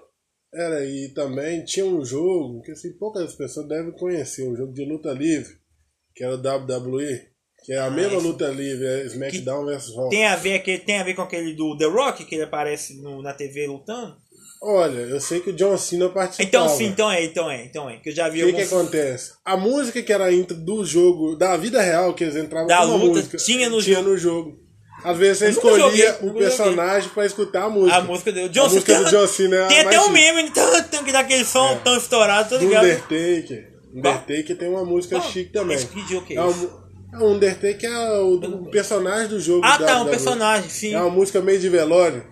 Era, 0.50 0.82
e 0.82 1.12
também 1.12 1.62
tinha 1.62 1.84
um 1.84 2.02
jogo 2.02 2.62
que 2.62 2.73
assim, 2.73 2.96
poucas 2.96 3.34
pessoas 3.34 3.68
devem 3.68 3.92
conhecer, 3.92 4.49
um 4.49 4.56
jogo 4.56 4.73
de 4.73 4.87
luta 4.87 5.12
livre, 5.12 5.58
que 6.14 6.25
era 6.25 6.34
o 6.34 6.38
WWE. 6.38 7.33
Que 7.64 7.73
é 7.73 7.78
a 7.80 7.90
mesma 7.90 8.18
luta 8.18 8.47
livre, 8.49 8.87
é 8.87 9.04
SmackDown 9.06 9.64
vs 9.64 9.94
Raw. 9.97 10.09
Tem 10.11 10.26
a, 10.26 10.37
ver, 10.37 10.61
tem 10.85 11.00
a 11.00 11.02
ver 11.02 11.14
com 11.14 11.23
aquele 11.23 11.54
do 11.54 11.76
The 11.78 11.87
Rock, 11.87 12.25
que 12.25 12.35
ele 12.35 12.44
aparece 12.44 13.00
no, 13.00 13.23
na 13.23 13.33
TV 13.33 13.66
lutando? 13.66 14.16
Olha, 14.62 14.99
eu 14.99 15.21
sei 15.21 15.40
que 15.40 15.50
o 15.50 15.52
John 15.52 15.76
Cena 15.76 16.09
participava. 16.09 16.49
Então 16.66 16.68
sim, 16.76 16.87
então 16.87 17.11
é, 17.11 17.25
então 17.25 17.50
é, 17.50 17.64
então 17.64 17.88
é. 17.90 17.97
Que 17.99 18.11
eu 18.11 18.14
já 18.14 18.28
vi 18.28 18.42
O 18.42 18.47
que, 18.47 18.52
que 18.54 18.62
acontece? 18.62 19.33
A 19.44 19.56
música 19.56 20.02
que 20.02 20.12
era 20.12 20.33
intro 20.33 20.56
do 20.56 20.85
jogo, 20.85 21.37
da 21.37 21.56
vida 21.56 21.80
real, 21.83 22.14
que 22.14 22.25
eles 22.25 22.37
entravam 22.37 22.66
da 22.68 22.83
luta, 22.83 23.06
música, 23.06 23.37
tinha 23.38 23.68
no 23.68 23.80
tinha 23.83 23.97
jogo. 23.97 24.09
no 24.11 24.16
jogo. 24.16 24.59
Às 25.02 25.18
vezes 25.18 25.38
você 25.38 25.49
escolhia 25.50 25.78
joguei, 26.12 26.30
um 26.30 26.33
personagem 26.35 27.11
pra 27.11 27.26
escutar 27.26 27.64
a 27.64 27.68
música. 27.71 27.97
A 27.97 28.00
música 28.02 28.33
do 28.33 28.49
John 28.49 28.61
a 28.64 28.68
música 28.68 28.94
Cena. 28.94 29.04
do 29.04 29.11
John 29.11 29.26
Cena 29.26 29.56
é 29.56 29.62
a 29.64 29.66
Tem 29.68 29.80
até 29.80 29.97
mais 29.97 30.09
um 30.09 30.11
meme 30.12 30.49
tan, 30.52 30.83
tan, 30.85 31.04
que 31.04 31.12
dá 31.12 31.21
aquele 31.21 31.44
som 31.44 31.68
É. 31.73 31.75
tão 31.76 31.97
estourado, 31.99 32.49
tá 32.50 32.56
Do 32.56 32.64
ligado? 32.66 32.85
Undertaker. 32.85 33.71
Undertaker 33.94 34.56
tem 34.56 34.68
uma 34.71 34.85
música 34.85 35.16
Qual? 35.18 35.30
chique 35.30 35.50
também. 35.52 35.76
Que 35.78 36.00
jogo 36.09 36.26
que 36.26 36.38
é 36.38 36.40
É? 36.40 36.83
É 37.14 37.18
um 37.18 37.33
Undertaker 37.33 37.90
é 37.90 38.18
o, 38.21 38.35
o 38.35 38.71
personagem 38.71 39.28
do 39.28 39.40
jogo. 39.40 39.64
Ah, 39.64 39.76
da- 39.78 39.87
tá, 39.87 40.02
um 40.02 40.04
da- 40.04 40.11
personagem, 40.11 40.68
sim. 40.71 40.94
É 40.94 41.00
uma 41.00 41.11
música 41.11 41.40
meio 41.40 41.59
de 41.59 41.68
velório. 41.68 42.25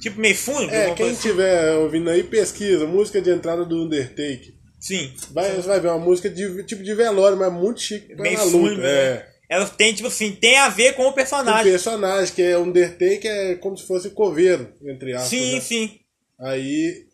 Tipo 0.00 0.20
meio 0.20 0.34
fúnebre, 0.36 0.74
É, 0.76 0.86
quem 0.86 0.96
coisa 0.96 1.12
assim. 1.12 1.28
estiver 1.28 1.72
ouvindo 1.76 2.10
aí, 2.10 2.22
pesquisa. 2.22 2.86
Música 2.86 3.20
de 3.20 3.30
entrada 3.30 3.64
do 3.64 3.84
Undertaker. 3.84 4.54
Sim. 4.78 5.10
Vai, 5.32 5.52
você 5.56 5.66
vai 5.68 5.80
ver 5.80 5.88
uma 5.88 5.98
música 5.98 6.28
de 6.28 6.62
tipo 6.64 6.82
de 6.82 6.94
velório, 6.94 7.38
mas 7.38 7.50
muito 7.52 7.80
chique 7.80 8.14
Meio 8.14 8.38
luta. 8.38 8.50
fúnebre, 8.50 8.86
É. 8.86 9.14
né? 9.14 9.26
Ela 9.48 9.66
tem, 9.66 9.94
tipo 9.94 10.08
assim, 10.08 10.32
tem 10.32 10.58
a 10.58 10.68
ver 10.68 10.94
com 10.94 11.06
o 11.06 11.12
personagem. 11.12 11.70
personagem 11.70 12.34
que 12.34 12.42
é 12.42 12.58
Undertaker 12.58 13.30
é 13.30 13.54
como 13.54 13.76
se 13.76 13.86
fosse 13.86 14.10
coveiro, 14.10 14.68
entre 14.84 15.12
aspas. 15.14 15.30
Sim, 15.30 15.54
né? 15.54 15.60
sim. 15.60 15.98
Aí, 16.38 17.06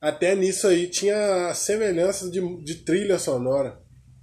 até 0.00 0.34
nisso 0.36 0.66
aí 0.68 0.86
tinha 0.86 1.52
semelhanças 1.54 2.30
de, 2.30 2.40
de 2.62 2.74
trilha 2.76 3.18
sonora. 3.18 3.78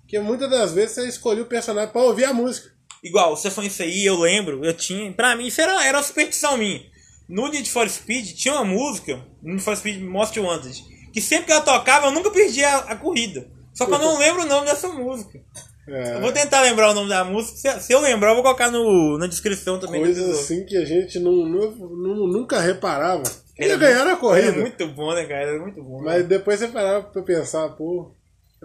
Que 0.07 0.19
muitas 0.19 0.49
das 0.49 0.71
vezes 0.73 0.91
você 0.95 1.07
escolhia 1.07 1.43
o 1.43 1.47
personagem 1.47 1.91
pra 1.91 2.01
ouvir 2.01 2.25
a 2.25 2.33
música. 2.33 2.69
Igual, 3.03 3.35
você 3.35 3.49
falou 3.51 3.67
isso 3.67 3.81
aí, 3.83 4.05
eu 4.05 4.17
lembro, 4.19 4.63
eu 4.65 4.73
tinha. 4.73 5.11
Pra 5.13 5.35
mim, 5.35 5.47
isso 5.47 5.61
era, 5.61 5.85
era 5.85 5.97
uma 5.97 6.03
superstição 6.03 6.57
minha. 6.57 6.81
No 7.27 7.47
Need 7.47 7.69
for 7.69 7.89
Speed 7.89 8.33
tinha 8.35 8.53
uma 8.53 8.63
música, 8.65 9.15
no 9.41 9.51
Need 9.51 9.63
for 9.63 9.75
Speed 9.75 10.01
Most 10.01 10.39
Wanted, 10.39 10.83
que 11.11 11.19
sempre 11.21 11.45
que 11.47 11.51
ela 11.51 11.61
tocava 11.61 12.07
eu 12.07 12.11
nunca 12.11 12.29
perdia 12.31 12.67
a, 12.69 12.77
a 12.91 12.95
corrida. 12.95 13.47
Só 13.73 13.85
que 13.85 13.91
eu 13.93 13.99
não 13.99 14.17
lembro 14.19 14.43
o 14.43 14.47
nome 14.47 14.67
dessa 14.67 14.87
música. 14.87 15.39
É, 15.87 16.15
Eu 16.15 16.21
vou 16.21 16.31
tentar 16.31 16.61
lembrar 16.61 16.89
o 16.91 16.93
nome 16.95 17.09
da 17.09 17.23
música. 17.23 17.57
Se, 17.57 17.85
se 17.87 17.93
eu 17.93 17.99
lembrar, 17.99 18.29
eu 18.29 18.35
vou 18.35 18.43
colocar 18.43 18.71
no, 18.71 19.17
na 19.19 19.27
descrição 19.27 19.79
também. 19.79 20.01
coisas 20.01 20.39
assim 20.39 20.65
que 20.65 20.75
a 20.77 20.85
gente 20.85 21.19
não, 21.19 21.31
não- 21.45 21.71
não- 21.71 22.27
nunca 22.27 22.59
reparava. 22.59 23.23
Ia 23.59 23.65
Era 23.67 23.77
ganhar 23.77 24.03
na 24.03 24.11
Era 24.11 24.15
corrida. 24.19 24.51
muito 24.53 24.87
bom, 24.87 25.13
né, 25.13 25.25
cara? 25.25 25.41
Era 25.51 25.59
muito 25.59 25.83
bom. 25.83 26.01
Mas 26.03 26.25
depois 26.25 26.59
você 26.59 26.67
parava 26.69 27.03
pra 27.05 27.21
pensar, 27.21 27.69
pô, 27.69 28.11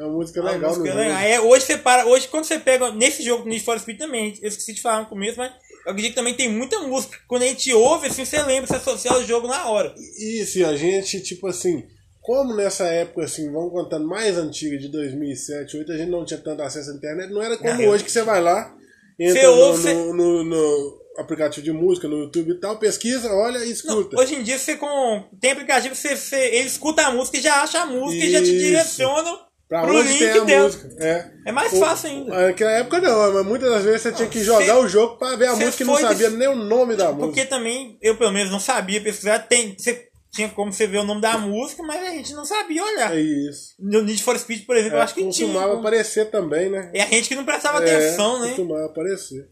é 0.00 0.04
uma 0.04 0.12
música 0.16 0.40
A 0.40 0.44
legal 0.52 0.70
música 0.70 0.88
é 0.88 0.92
no 0.92 0.98
legal. 0.98 1.16
jogo. 1.20 1.28
É, 1.28 1.40
hoje 1.40 1.66
você 1.66 1.78
para, 1.78 2.06
hoje 2.06 2.28
quando 2.28 2.44
você 2.44 2.58
pega 2.58 2.90
nesse 2.92 3.22
jogo 3.22 3.48
Need 3.48 3.64
for 3.64 3.78
Speed 3.78 3.98
também, 3.98 4.38
eu 4.40 4.48
esqueci 4.48 4.72
de 4.74 4.80
falar 4.82 5.00
no 5.02 5.06
começo, 5.08 5.36
mas 5.38 5.52
eu 5.84 5.92
acredito 5.92 6.10
que 6.10 6.16
também 6.16 6.34
tem 6.34 6.48
muita 6.48 6.78
música. 6.80 7.16
Quando 7.28 7.42
a 7.42 7.46
gente 7.46 7.72
ouve, 7.72 8.06
assim, 8.08 8.24
você 8.24 8.42
lembra, 8.42 8.66
você 8.66 8.76
associa 8.76 9.12
o 9.14 9.24
jogo 9.26 9.46
na 9.46 9.68
hora. 9.68 9.94
Isso, 10.18 10.58
e 10.58 10.64
a 10.64 10.76
gente, 10.76 11.20
tipo 11.20 11.46
assim, 11.46 11.84
como 12.20 12.54
nessa 12.54 12.84
época, 12.86 13.24
assim, 13.24 13.50
vamos 13.50 13.70
contando 13.72 14.06
mais 14.06 14.36
antiga, 14.36 14.76
de 14.78 14.88
2007, 14.88 15.72
2008, 15.72 15.92
a 15.92 15.96
gente 15.96 16.10
não 16.10 16.24
tinha 16.24 16.38
tanto 16.40 16.62
acesso 16.62 16.90
à 16.90 16.94
internet, 16.94 17.32
não 17.32 17.42
era 17.42 17.56
como 17.56 17.72
Não, 17.72 17.80
eu- 17.80 17.90
hoje 17.90 18.04
que 18.04 18.12
você 18.12 18.22
vai 18.22 18.40
lá, 18.42 18.74
entra 19.18 19.42
no, 19.42 19.52
ouve, 19.56 19.92
no, 19.92 20.12
no- 20.14 20.44
no 20.44 21.00
aplicativo 21.18 21.64
de 21.64 21.72
música, 21.72 22.06
no 22.08 22.18
YouTube 22.20 22.52
e 22.52 22.60
tal, 22.60 22.78
pesquisa, 22.78 23.30
olha 23.32 23.58
e 23.58 23.64
Não, 23.64 23.72
escuta. 23.72 24.20
hoje 24.20 24.34
em 24.36 24.42
dia 24.42 24.58
você 24.58 24.76
com. 24.76 25.24
Tem 25.40 25.50
aplicativo 25.52 25.94
que 25.94 26.00
você, 26.00 26.14
você- 26.16 26.36
ele 26.56 26.66
escuta 26.68 27.02
a 27.06 27.10
música 27.12 27.36
e 27.38 27.40
já 27.42 27.62
acha 27.62 27.80
a 27.80 27.86
música 27.86 28.24
e 28.24 28.30
já 28.30 28.38
te 28.40 28.50
Isso. 28.50 28.58
direciona 28.58 29.38
pra 29.70 29.82
pro 29.82 29.96
onde 29.96 30.18
tem 30.18 30.30
a 30.30 30.44
música. 30.62 30.88
É. 30.98 31.30
É 31.46 31.52
mais 31.52 31.72
O- 31.72 31.78
fácil 31.80 32.10
ainda. 32.10 32.46
Naquela 32.48 32.72
época 32.72 33.00
não, 33.00 33.32
mas 33.32 33.46
muitas 33.46 33.70
das 33.70 33.84
vezes 33.84 34.02
você 34.02 34.12
tinha 34.12 34.28
que 34.28 34.42
jogar 34.44 34.78
o 34.80 34.86
jogo 34.88 35.16
pra 35.16 35.34
ver 35.36 35.46
a 35.46 35.56
música 35.56 35.82
e 35.82 35.86
não 35.86 35.96
sabia 35.96 36.28
nem 36.28 36.48
o 36.48 36.54
nome 36.56 36.94
da 36.96 37.06
Porque 37.12 37.24
música. 37.26 37.46
também, 37.46 37.96
eu 38.02 38.16
pelo 38.18 38.32
menos 38.32 38.50
não 38.52 38.60
sabia 38.60 39.00
pesquisar. 39.00 39.38
Tem, 39.38 39.74
você 39.78 40.08
tinha 40.32 40.48
como 40.50 40.72
você 40.72 40.86
ver 40.86 40.98
o 40.98 41.04
nome 41.04 41.20
da 41.20 41.38
música, 41.38 41.82
mas 41.82 42.04
a 42.06 42.10
gente 42.10 42.34
não 42.34 42.44
sabia 42.44 42.84
olhar. 42.84 43.16
É 43.16 43.20
isso. 43.20 43.74
No 43.78 44.02
Need 44.02 44.22
for 44.22 44.38
Speed, 44.38 44.66
por 44.66 44.76
exemplo, 44.76 44.96
eu 44.96 45.00
É, 45.00 45.04
acho 45.04 45.14
que 45.14 45.20
tinha. 45.20 45.46
costumava 45.48 45.78
aparecer 45.78 46.30
também, 46.30 46.68
né? 46.70 46.90
É 46.94 47.02
a 47.02 47.06
gente 47.06 47.28
que 47.28 47.34
não 47.34 47.44
prestava 47.44 47.78
É, 47.82 47.94
atenção, 47.96 48.40
né? 48.40 48.48
Costumava 48.48 48.86
aparecer. 48.86 49.48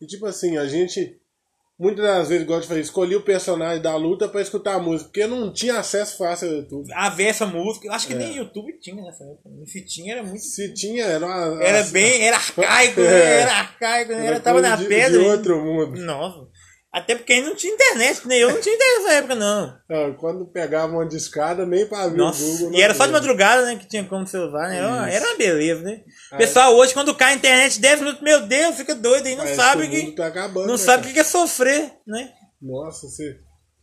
E 0.00 0.06
tipo 0.06 0.26
assim, 0.26 0.56
a 0.58 0.66
gente 0.66 1.16
muitas 1.78 2.04
das 2.04 2.28
vezes 2.28 2.46
gosta 2.46 2.62
de 2.62 2.68
fazer, 2.68 2.80
escolhia 2.80 3.18
o 3.18 3.22
personagem 3.22 3.82
da 3.82 3.96
luta 3.96 4.28
pra 4.28 4.40
escutar 4.40 4.74
a 4.74 4.78
música, 4.78 5.10
porque 5.10 5.26
não 5.26 5.52
tinha 5.52 5.78
acesso 5.78 6.16
fácil 6.18 6.48
ao 6.48 6.54
YouTube. 6.56 6.92
A 6.94 7.08
ver 7.10 7.24
essa 7.24 7.46
música, 7.46 7.86
eu 7.88 7.92
acho 7.92 8.06
que 8.06 8.12
É. 8.12 8.16
nem 8.16 8.36
YouTube 8.36 8.72
tinha 8.80 8.96
nessa 9.02 9.24
época. 9.24 9.50
Se 9.66 9.84
tinha, 9.84 10.12
era 10.14 10.22
muito. 10.22 10.40
Se 10.42 10.72
tinha, 10.74 11.04
era 11.04 11.24
uma, 11.26 11.62
Era 11.62 11.82
uma- 11.82 11.90
bem. 11.90 12.22
Era 12.26 12.36
arcaico, 12.36 13.00
né? 13.00 13.06
É. 13.34 13.40
Era 13.40 13.52
arcaico, 13.52 14.12
né? 14.12 14.18
era 14.18 14.26
Era, 14.26 14.40
tava 14.40 14.60
na 14.60 14.76
de, 14.76 14.84
pedra. 14.86 15.18
de 15.18 15.26
outro 15.26 15.60
mundo. 15.64 16.00
Nossa. 16.00 16.46
Até 16.96 17.16
porque 17.16 17.40
não 17.40 17.56
tinha 17.56 17.74
internet, 17.74 18.20
nem 18.24 18.38
eu 18.38 18.52
não 18.52 18.60
tinha 18.60 18.72
internet 18.74 19.02
nessa 19.02 19.14
época, 19.14 19.34
não. 19.34 19.76
Ah, 19.90 20.14
Quando 20.16 20.46
pegava 20.46 20.92
uma 20.92 21.04
discada, 21.08 21.66
nem 21.66 21.84
pra 21.86 22.06
ver 22.06 22.16
Nossa. 22.16 22.40
o 22.40 22.46
Google. 22.52 22.68
E 22.68 22.72
não 22.76 22.80
era 22.84 22.94
só 22.94 23.04
de 23.04 23.12
madrugada, 23.12 23.64
né? 23.66 23.74
Que 23.76 23.88
tinha 23.88 24.04
como 24.04 24.24
você 24.24 24.38
usar, 24.38 24.68
né? 24.68 24.78
Era. 24.78 25.10
Era 25.10 25.26
uma 25.26 25.36
beleza, 25.36 25.82
né? 25.82 26.02
Aí- 26.30 26.38
pessoal 26.38 26.72
hoje, 26.76 26.94
quando 26.94 27.12
cai 27.16 27.32
a 27.32 27.36
internet 27.36 27.80
10 27.80 27.98
minutos, 27.98 28.22
meu 28.22 28.46
Deus, 28.46 28.76
fica 28.76 28.94
doido 28.94 29.26
aí, 29.26 29.34
não 29.34 29.46
sabe 29.56 29.82
que 29.82 29.88
o 29.88 29.90
que. 29.90 30.02
mundo 30.06 30.14
tá 30.14 30.26
acabando, 30.28 30.66
não 30.66 30.74
né, 30.74 30.78
sabe 30.78 31.08
o 31.08 31.12
que 31.12 31.18
é 31.18 31.24
sofrer, 31.24 31.90
né? 32.06 32.30
Nossa, 32.62 33.08
se, 33.08 33.38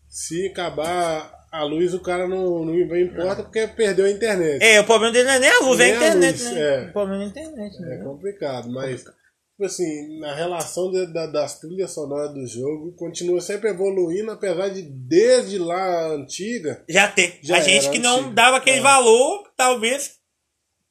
se 0.08 0.48
acabar 0.48 1.32
a 1.52 1.64
luz, 1.66 1.94
o 1.94 2.00
cara 2.00 2.30
não, 2.30 2.64
não 2.64 2.76
importa 2.98 3.44
porque 3.44 3.68
perdeu 3.68 4.06
a 4.06 4.10
internet. 4.10 4.64
É, 4.64 4.80
o 4.80 4.86
problema 4.86 5.12
dele 5.12 5.26
não 5.26 5.34
é 5.34 5.40
nem 5.40 5.50
a 5.50 5.60
luz, 5.60 5.80
é 5.82 5.84
a 5.84 5.86
Nem 5.88 5.94
a 5.94 5.98
internet, 5.98 6.42
luz, 6.44 6.54
né? 6.54 6.62
é. 6.62 6.88
O 6.88 6.94
problema 6.94 7.24
é 7.24 7.26
a 7.26 7.28
internet, 7.30 7.76
É 7.76 7.80
né? 7.82 8.04
complicado, 8.06 8.72
mas 8.72 9.04
tipo 9.62 9.66
assim, 9.66 10.20
na 10.20 10.34
relação 10.34 10.90
de- 10.92 11.06
da- 11.14 11.28
das 11.28 11.60
trilhas 11.60 11.92
sonoras 11.92 12.34
do 12.34 12.46
jogo, 12.48 12.94
continua 12.94 13.40
sempre 13.42 13.70
evoluindo, 13.70 14.32
apesar 14.32 14.70
de 14.70 14.82
desde 14.82 15.60
lá 15.60 16.08
antiga, 16.14 16.84
Já 16.90 17.08
tem. 17.08 17.38
Já 17.44 17.58
a 17.58 17.62
gente 17.62 17.90
que 17.92 18.00
não 18.00 18.18
antigo. 18.18 18.34
dava 18.34 18.58
aquele 18.58 18.80
É. 18.80 18.82
valor, 18.82 19.44
talvez. 19.56 20.20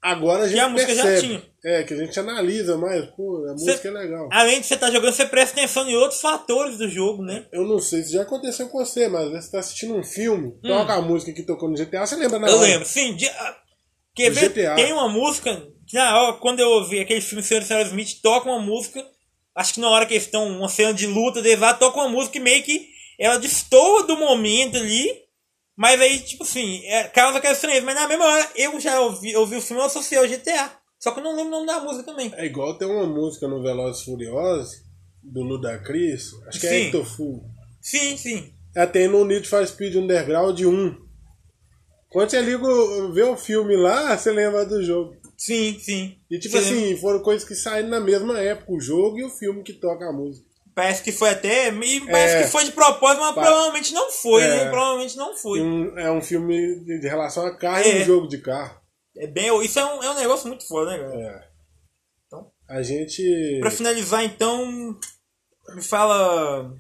agora 0.03 0.45
a 0.45 0.49
gente 0.49 0.59
a 0.61 0.69
música 0.69 0.95
já 0.95 1.21
tinha. 1.21 1.43
É, 1.62 1.83
que 1.83 1.93
a 1.93 1.97
gente 1.99 2.19
analisa 2.19 2.75
mais, 2.79 3.05
pô, 3.11 3.45
a 3.47 3.53
música 3.53 3.87
é 3.89 3.91
legal. 3.91 4.29
Além 4.33 4.61
de 4.61 4.67
você 4.67 4.73
estar 4.75 4.91
jogando, 4.91 5.12
você 5.12 5.27
presta 5.27 5.59
atenção 5.61 5.87
em 5.91 5.95
outros 5.95 6.21
fatores 6.23 6.79
do 6.79 6.89
jogo, 6.89 7.23
né? 7.23 7.45
Eu 7.53 7.67
não 7.67 7.79
sei 7.79 8.03
se 8.03 8.12
já 8.12 8.23
aconteceu 8.23 8.69
com 8.71 8.79
você, 8.79 9.09
mas 9.09 9.25
às 9.27 9.31
vezes 9.31 9.45
você 9.47 9.50
tá 9.53 9.59
assistindo 9.59 9.95
um 9.95 10.03
filme, 10.03 10.53
toca 10.62 10.95
a 10.95 11.03
música 11.03 11.33
que 11.35 11.43
tocou 11.43 11.69
no 11.69 11.77
GTA, 11.77 12.07
você 12.07 12.17
lembra 12.17 12.39
na 12.39 12.47
Hum. 12.47 12.50
Eu 12.50 12.57
hora. 12.59 12.67
lembro, 12.69 12.87
sim. 12.87 13.15
de- 13.15 13.29
ah, 13.29 13.57
Quer 14.15 14.31
ver? 14.31 14.49
GTA. 14.49 14.75
Tem 14.75 14.93
uma 14.93 15.09
música. 15.09 15.62
Que 15.91 15.97
Na 15.97 16.21
hora, 16.21 16.33
quando 16.35 16.61
eu 16.61 16.69
ouvi 16.71 17.01
aquele 17.01 17.21
filme 17.21 17.43
Senhor 17.43 17.63
e 17.63 17.65
Senhora 17.65 17.87
Smith, 17.87 18.21
toca 18.23 18.49
uma 18.49 18.61
música. 18.61 19.05
Acho 19.55 19.75
que 19.75 19.81
na 19.81 19.89
hora 19.89 20.07
que 20.07 20.15
eles 20.15 20.25
estão, 20.25 20.47
uma 20.47 20.69
cena 20.69 20.95
de 20.95 21.07
luta, 21.07 21.43
lá 21.59 21.75
toca 21.75 21.99
uma 21.99 22.09
música 22.09 22.35
que 22.35 22.41
meio 22.41 22.63
que 22.63 22.89
ela 23.19 23.39
destoa 23.39 24.05
do 24.05 24.17
momento 24.17 24.77
ali. 24.77 25.13
Mas 25.77 26.01
aí, 26.01 26.21
tipo 26.21 26.45
assim, 26.45 26.85
é, 26.87 27.05
causa 27.05 27.39
aquela 27.39 27.55
estranheza. 27.55 27.85
Mas 27.85 27.95
na 27.95 28.07
mesma 28.07 28.25
hora, 28.25 28.51
eu 28.55 28.79
já 28.79 29.01
ouvi, 29.01 29.35
ouvi 29.37 29.57
o 29.57 29.63
filme 29.63 29.83
e 29.83 29.87
associei 29.87 30.19
ao 30.19 30.29
GTA. 30.29 30.71
Só 30.99 31.13
que 31.13 31.21
eu 31.21 31.25
não 31.25 31.35
lembro 31.35 31.49
o 31.49 31.51
nome 31.53 31.67
da 31.67 31.81
música 31.81 32.05
também. 32.05 32.31
É 32.37 32.45
igual 32.45 32.77
tem 32.77 32.87
uma 32.87 33.07
música 33.07 33.49
no 33.49 33.63
Velozes 33.63 34.03
e 34.03 34.05
Furiosos, 34.05 34.83
do 35.23 35.43
Ludacris, 35.43 36.33
acho 36.47 36.61
que 36.61 36.67
é 36.67 36.71
Sim. 36.71 36.87
Hector 36.87 37.05
Full. 37.05 37.45
Sim, 37.81 38.17
sim. 38.17 38.53
Ela 38.75 38.87
tem 38.87 39.09
no 39.09 39.25
Need 39.25 39.49
for 39.49 39.67
Speed 39.67 39.97
Underground 39.97 40.61
1. 40.61 41.11
Quando 42.11 42.31
você 42.31 42.41
liga, 42.41 42.67
vê 43.13 43.23
o 43.23 43.37
filme 43.37 43.77
lá, 43.77 44.17
você 44.17 44.31
lembra 44.31 44.67
do 44.67 44.83
jogo. 44.83 45.17
Sim, 45.43 45.79
sim. 45.81 46.19
E 46.31 46.39
tipo 46.39 46.55
lembra? 46.55 46.71
assim, 46.71 46.97
foram 46.99 47.23
coisas 47.23 47.49
que 47.49 47.55
saíram 47.55 47.89
na 47.89 47.99
mesma 47.99 48.39
época, 48.39 48.71
o 48.73 48.79
jogo 48.81 49.19
e 49.19 49.25
o 49.25 49.31
filme 49.31 49.63
que 49.63 49.73
toca 49.73 50.05
a 50.07 50.13
música. 50.13 50.47
Parece 50.75 51.03
que 51.03 51.11
foi 51.13 51.31
até. 51.31 51.69
E 51.73 52.01
parece 52.03 52.35
É. 52.37 52.43
que 52.45 52.51
foi 52.51 52.65
de 52.65 52.73
propósito, 52.73 53.21
mas 53.23 53.33
provavelmente 53.35 53.93
não 53.95 54.11
foi, 54.11 54.43
É. 54.43 54.49
né? 54.49 54.71
Provavelmente 54.71 55.17
não 55.17 55.35
foi. 55.37 55.59
E 55.61 55.63
um- 55.63 55.99
é 55.99 56.13
um 56.13 56.21
filme 56.21 56.85
de, 56.85 57.09
relação 57.09 57.47
a 57.47 57.57
carro 57.57 57.83
e 57.87 57.91
É. 57.91 58.03
um 58.03 58.05
jogo 58.05 58.29
de 58.29 58.39
carro. 58.39 58.79
É 59.17 59.27
bem, 59.27 59.49
isso 59.65 59.79
é 59.79 59.85
um, 59.85 60.03
é 60.03 60.11
um 60.11 60.15
negócio 60.15 60.47
muito 60.47 60.67
foda, 60.69 60.91
né, 60.91 60.99
galera? 60.99 61.23
É. 61.45 61.49
Então. 62.27 62.53
A 62.69 62.83
gente. 62.83 63.59
Pra 63.61 63.71
finalizar, 63.71 64.23
então, 64.25 64.95
me 65.75 65.83
fala. 65.83 66.71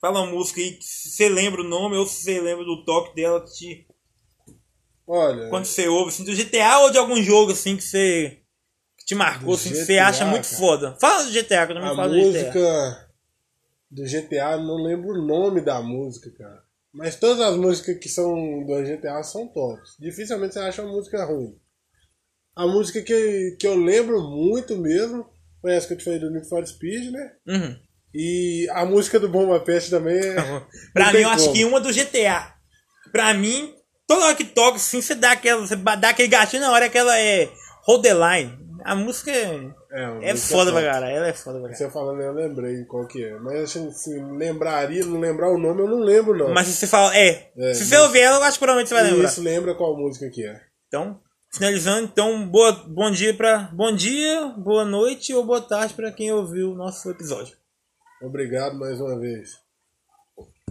Fala 0.00 0.20
uma 0.22 0.30
música 0.32 0.60
aí 0.60 0.78
se 0.80 1.10
você 1.10 1.28
lembra 1.28 1.60
o 1.60 1.68
nome 1.68 1.96
ou 1.96 2.06
se 2.06 2.22
você 2.22 2.40
lembra 2.40 2.64
do 2.64 2.84
toque 2.84 3.16
dela 3.16 3.44
que 3.44 3.52
te, 3.52 3.86
Olha. 5.08 5.48
quando 5.48 5.64
você 5.64 5.88
ouve, 5.88 6.10
assim, 6.10 6.24
do 6.24 6.34
GTA 6.36 6.78
ou 6.80 6.90
de 6.90 6.98
algum 6.98 7.22
jogo 7.22 7.52
assim 7.52 7.76
que 7.76 7.82
você 7.82 8.38
que 8.98 9.06
te 9.06 9.14
marcou, 9.14 9.54
assim, 9.54 9.70
que 9.70 9.76
você 9.76 9.94
GTA, 9.94 10.06
acha 10.08 10.24
muito 10.26 10.44
cara. 10.44 10.56
foda. 10.58 10.96
Fala 11.00 11.24
do 11.24 11.30
GTA, 11.32 11.66
que 11.66 11.72
eu 11.72 11.76
também 11.76 11.90
A 11.90 11.96
falo 11.96 12.10
do 12.12 12.16
GTA. 12.18 12.26
música 12.26 13.08
do 13.90 14.04
GTA, 14.04 14.56
não 14.58 14.76
lembro 14.76 15.08
o 15.10 15.26
nome 15.26 15.60
da 15.62 15.80
música, 15.80 16.30
cara. 16.36 16.62
Mas 16.92 17.16
todas 17.16 17.40
as 17.40 17.56
músicas 17.56 17.98
que 17.98 18.08
são 18.08 18.34
do 18.66 18.82
GTA 18.82 19.22
são 19.22 19.46
tops. 19.48 19.96
Dificilmente 19.98 20.54
você 20.54 20.60
acha 20.60 20.82
uma 20.82 20.92
música 20.92 21.24
ruim. 21.24 21.54
A 22.54 22.66
música 22.66 23.00
que, 23.00 23.56
que 23.58 23.66
eu 23.66 23.76
lembro 23.76 24.20
muito 24.22 24.76
mesmo 24.76 25.26
foi 25.62 25.74
essa 25.74 25.86
que 25.86 25.94
eu 25.94 25.98
te 25.98 26.04
falei 26.04 26.18
do 26.18 26.30
Need 26.30 26.48
for 26.48 26.66
Speed, 26.66 27.12
né? 27.12 27.32
Uhum. 27.46 27.76
E 28.14 28.66
a 28.72 28.84
música 28.84 29.20
do 29.20 29.28
Bomba 29.28 29.60
Pet 29.60 29.88
também 29.90 30.18
é. 30.18 30.34
Pra 30.92 31.12
mim, 31.12 31.20
eu 31.20 31.28
acho 31.28 31.52
que 31.52 31.64
uma 31.64 31.80
do 31.80 31.92
GTA. 31.92 32.54
Pra 33.12 33.32
mim, 33.34 33.74
toda 34.08 34.24
hora 34.24 34.34
que 34.34 34.44
toca, 34.44 34.76
assim, 34.76 35.00
você 35.00 35.14
dá, 35.14 35.32
aquela, 35.32 35.60
você 35.60 35.76
dá 35.76 36.08
aquele 36.08 36.28
gatinho 36.28 36.62
na 36.62 36.72
hora 36.72 36.88
que 36.88 36.98
ela 36.98 37.16
é 37.16 37.48
Hold 37.86 38.02
the 38.02 38.14
Line. 38.14 38.68
A 38.84 38.94
música 38.96 39.30
é. 39.30 39.70
É, 39.90 40.30
é 40.30 40.36
foda 40.36 40.72
pra 40.72 40.82
cara, 40.82 41.10
ela 41.10 41.28
é 41.28 41.32
foda 41.32 41.58
pra 41.58 41.68
cara. 41.68 41.76
Você 41.76 41.90
falando, 41.90 42.20
eu 42.20 42.32
lembrei 42.32 42.84
qual 42.84 43.06
que 43.06 43.22
é. 43.22 43.38
Mas 43.38 43.64
assim, 43.64 43.90
se 43.92 44.18
lembraria, 44.18 45.04
não 45.04 45.20
lembrar 45.20 45.50
o 45.50 45.58
nome, 45.58 45.82
eu 45.82 45.88
não 45.88 45.98
lembro, 45.98 46.36
não. 46.36 46.52
Mas 46.52 46.68
se 46.68 46.74
você 46.74 46.86
fala, 46.86 47.14
é. 47.16 47.50
é 47.56 47.74
se 47.74 47.84
você 47.84 47.96
ouvir 47.98 48.20
ela, 48.20 48.38
eu 48.38 48.42
acho 48.44 48.54
que 48.54 48.64
provavelmente 48.64 48.88
você 48.88 48.94
vai 48.94 49.04
lembrar. 49.04 49.28
Isso, 49.28 49.42
lembra 49.42 49.74
qual 49.74 49.96
música 49.96 50.30
que 50.30 50.46
é. 50.46 50.60
Então, 50.86 51.20
finalizando, 51.52 52.06
então, 52.06 52.48
boa, 52.48 52.72
bom 52.86 53.10
dia 53.10 53.34
para 53.34 53.70
Bom 53.72 53.94
dia, 53.94 54.46
boa 54.56 54.84
noite 54.84 55.34
ou 55.34 55.44
boa 55.44 55.60
tarde 55.60 55.92
para 55.92 56.12
quem 56.12 56.32
ouviu 56.32 56.72
o 56.72 56.76
nosso 56.76 57.10
episódio. 57.10 57.56
Obrigado 58.22 58.78
mais 58.78 59.00
uma 59.00 59.18
vez. 59.18 59.67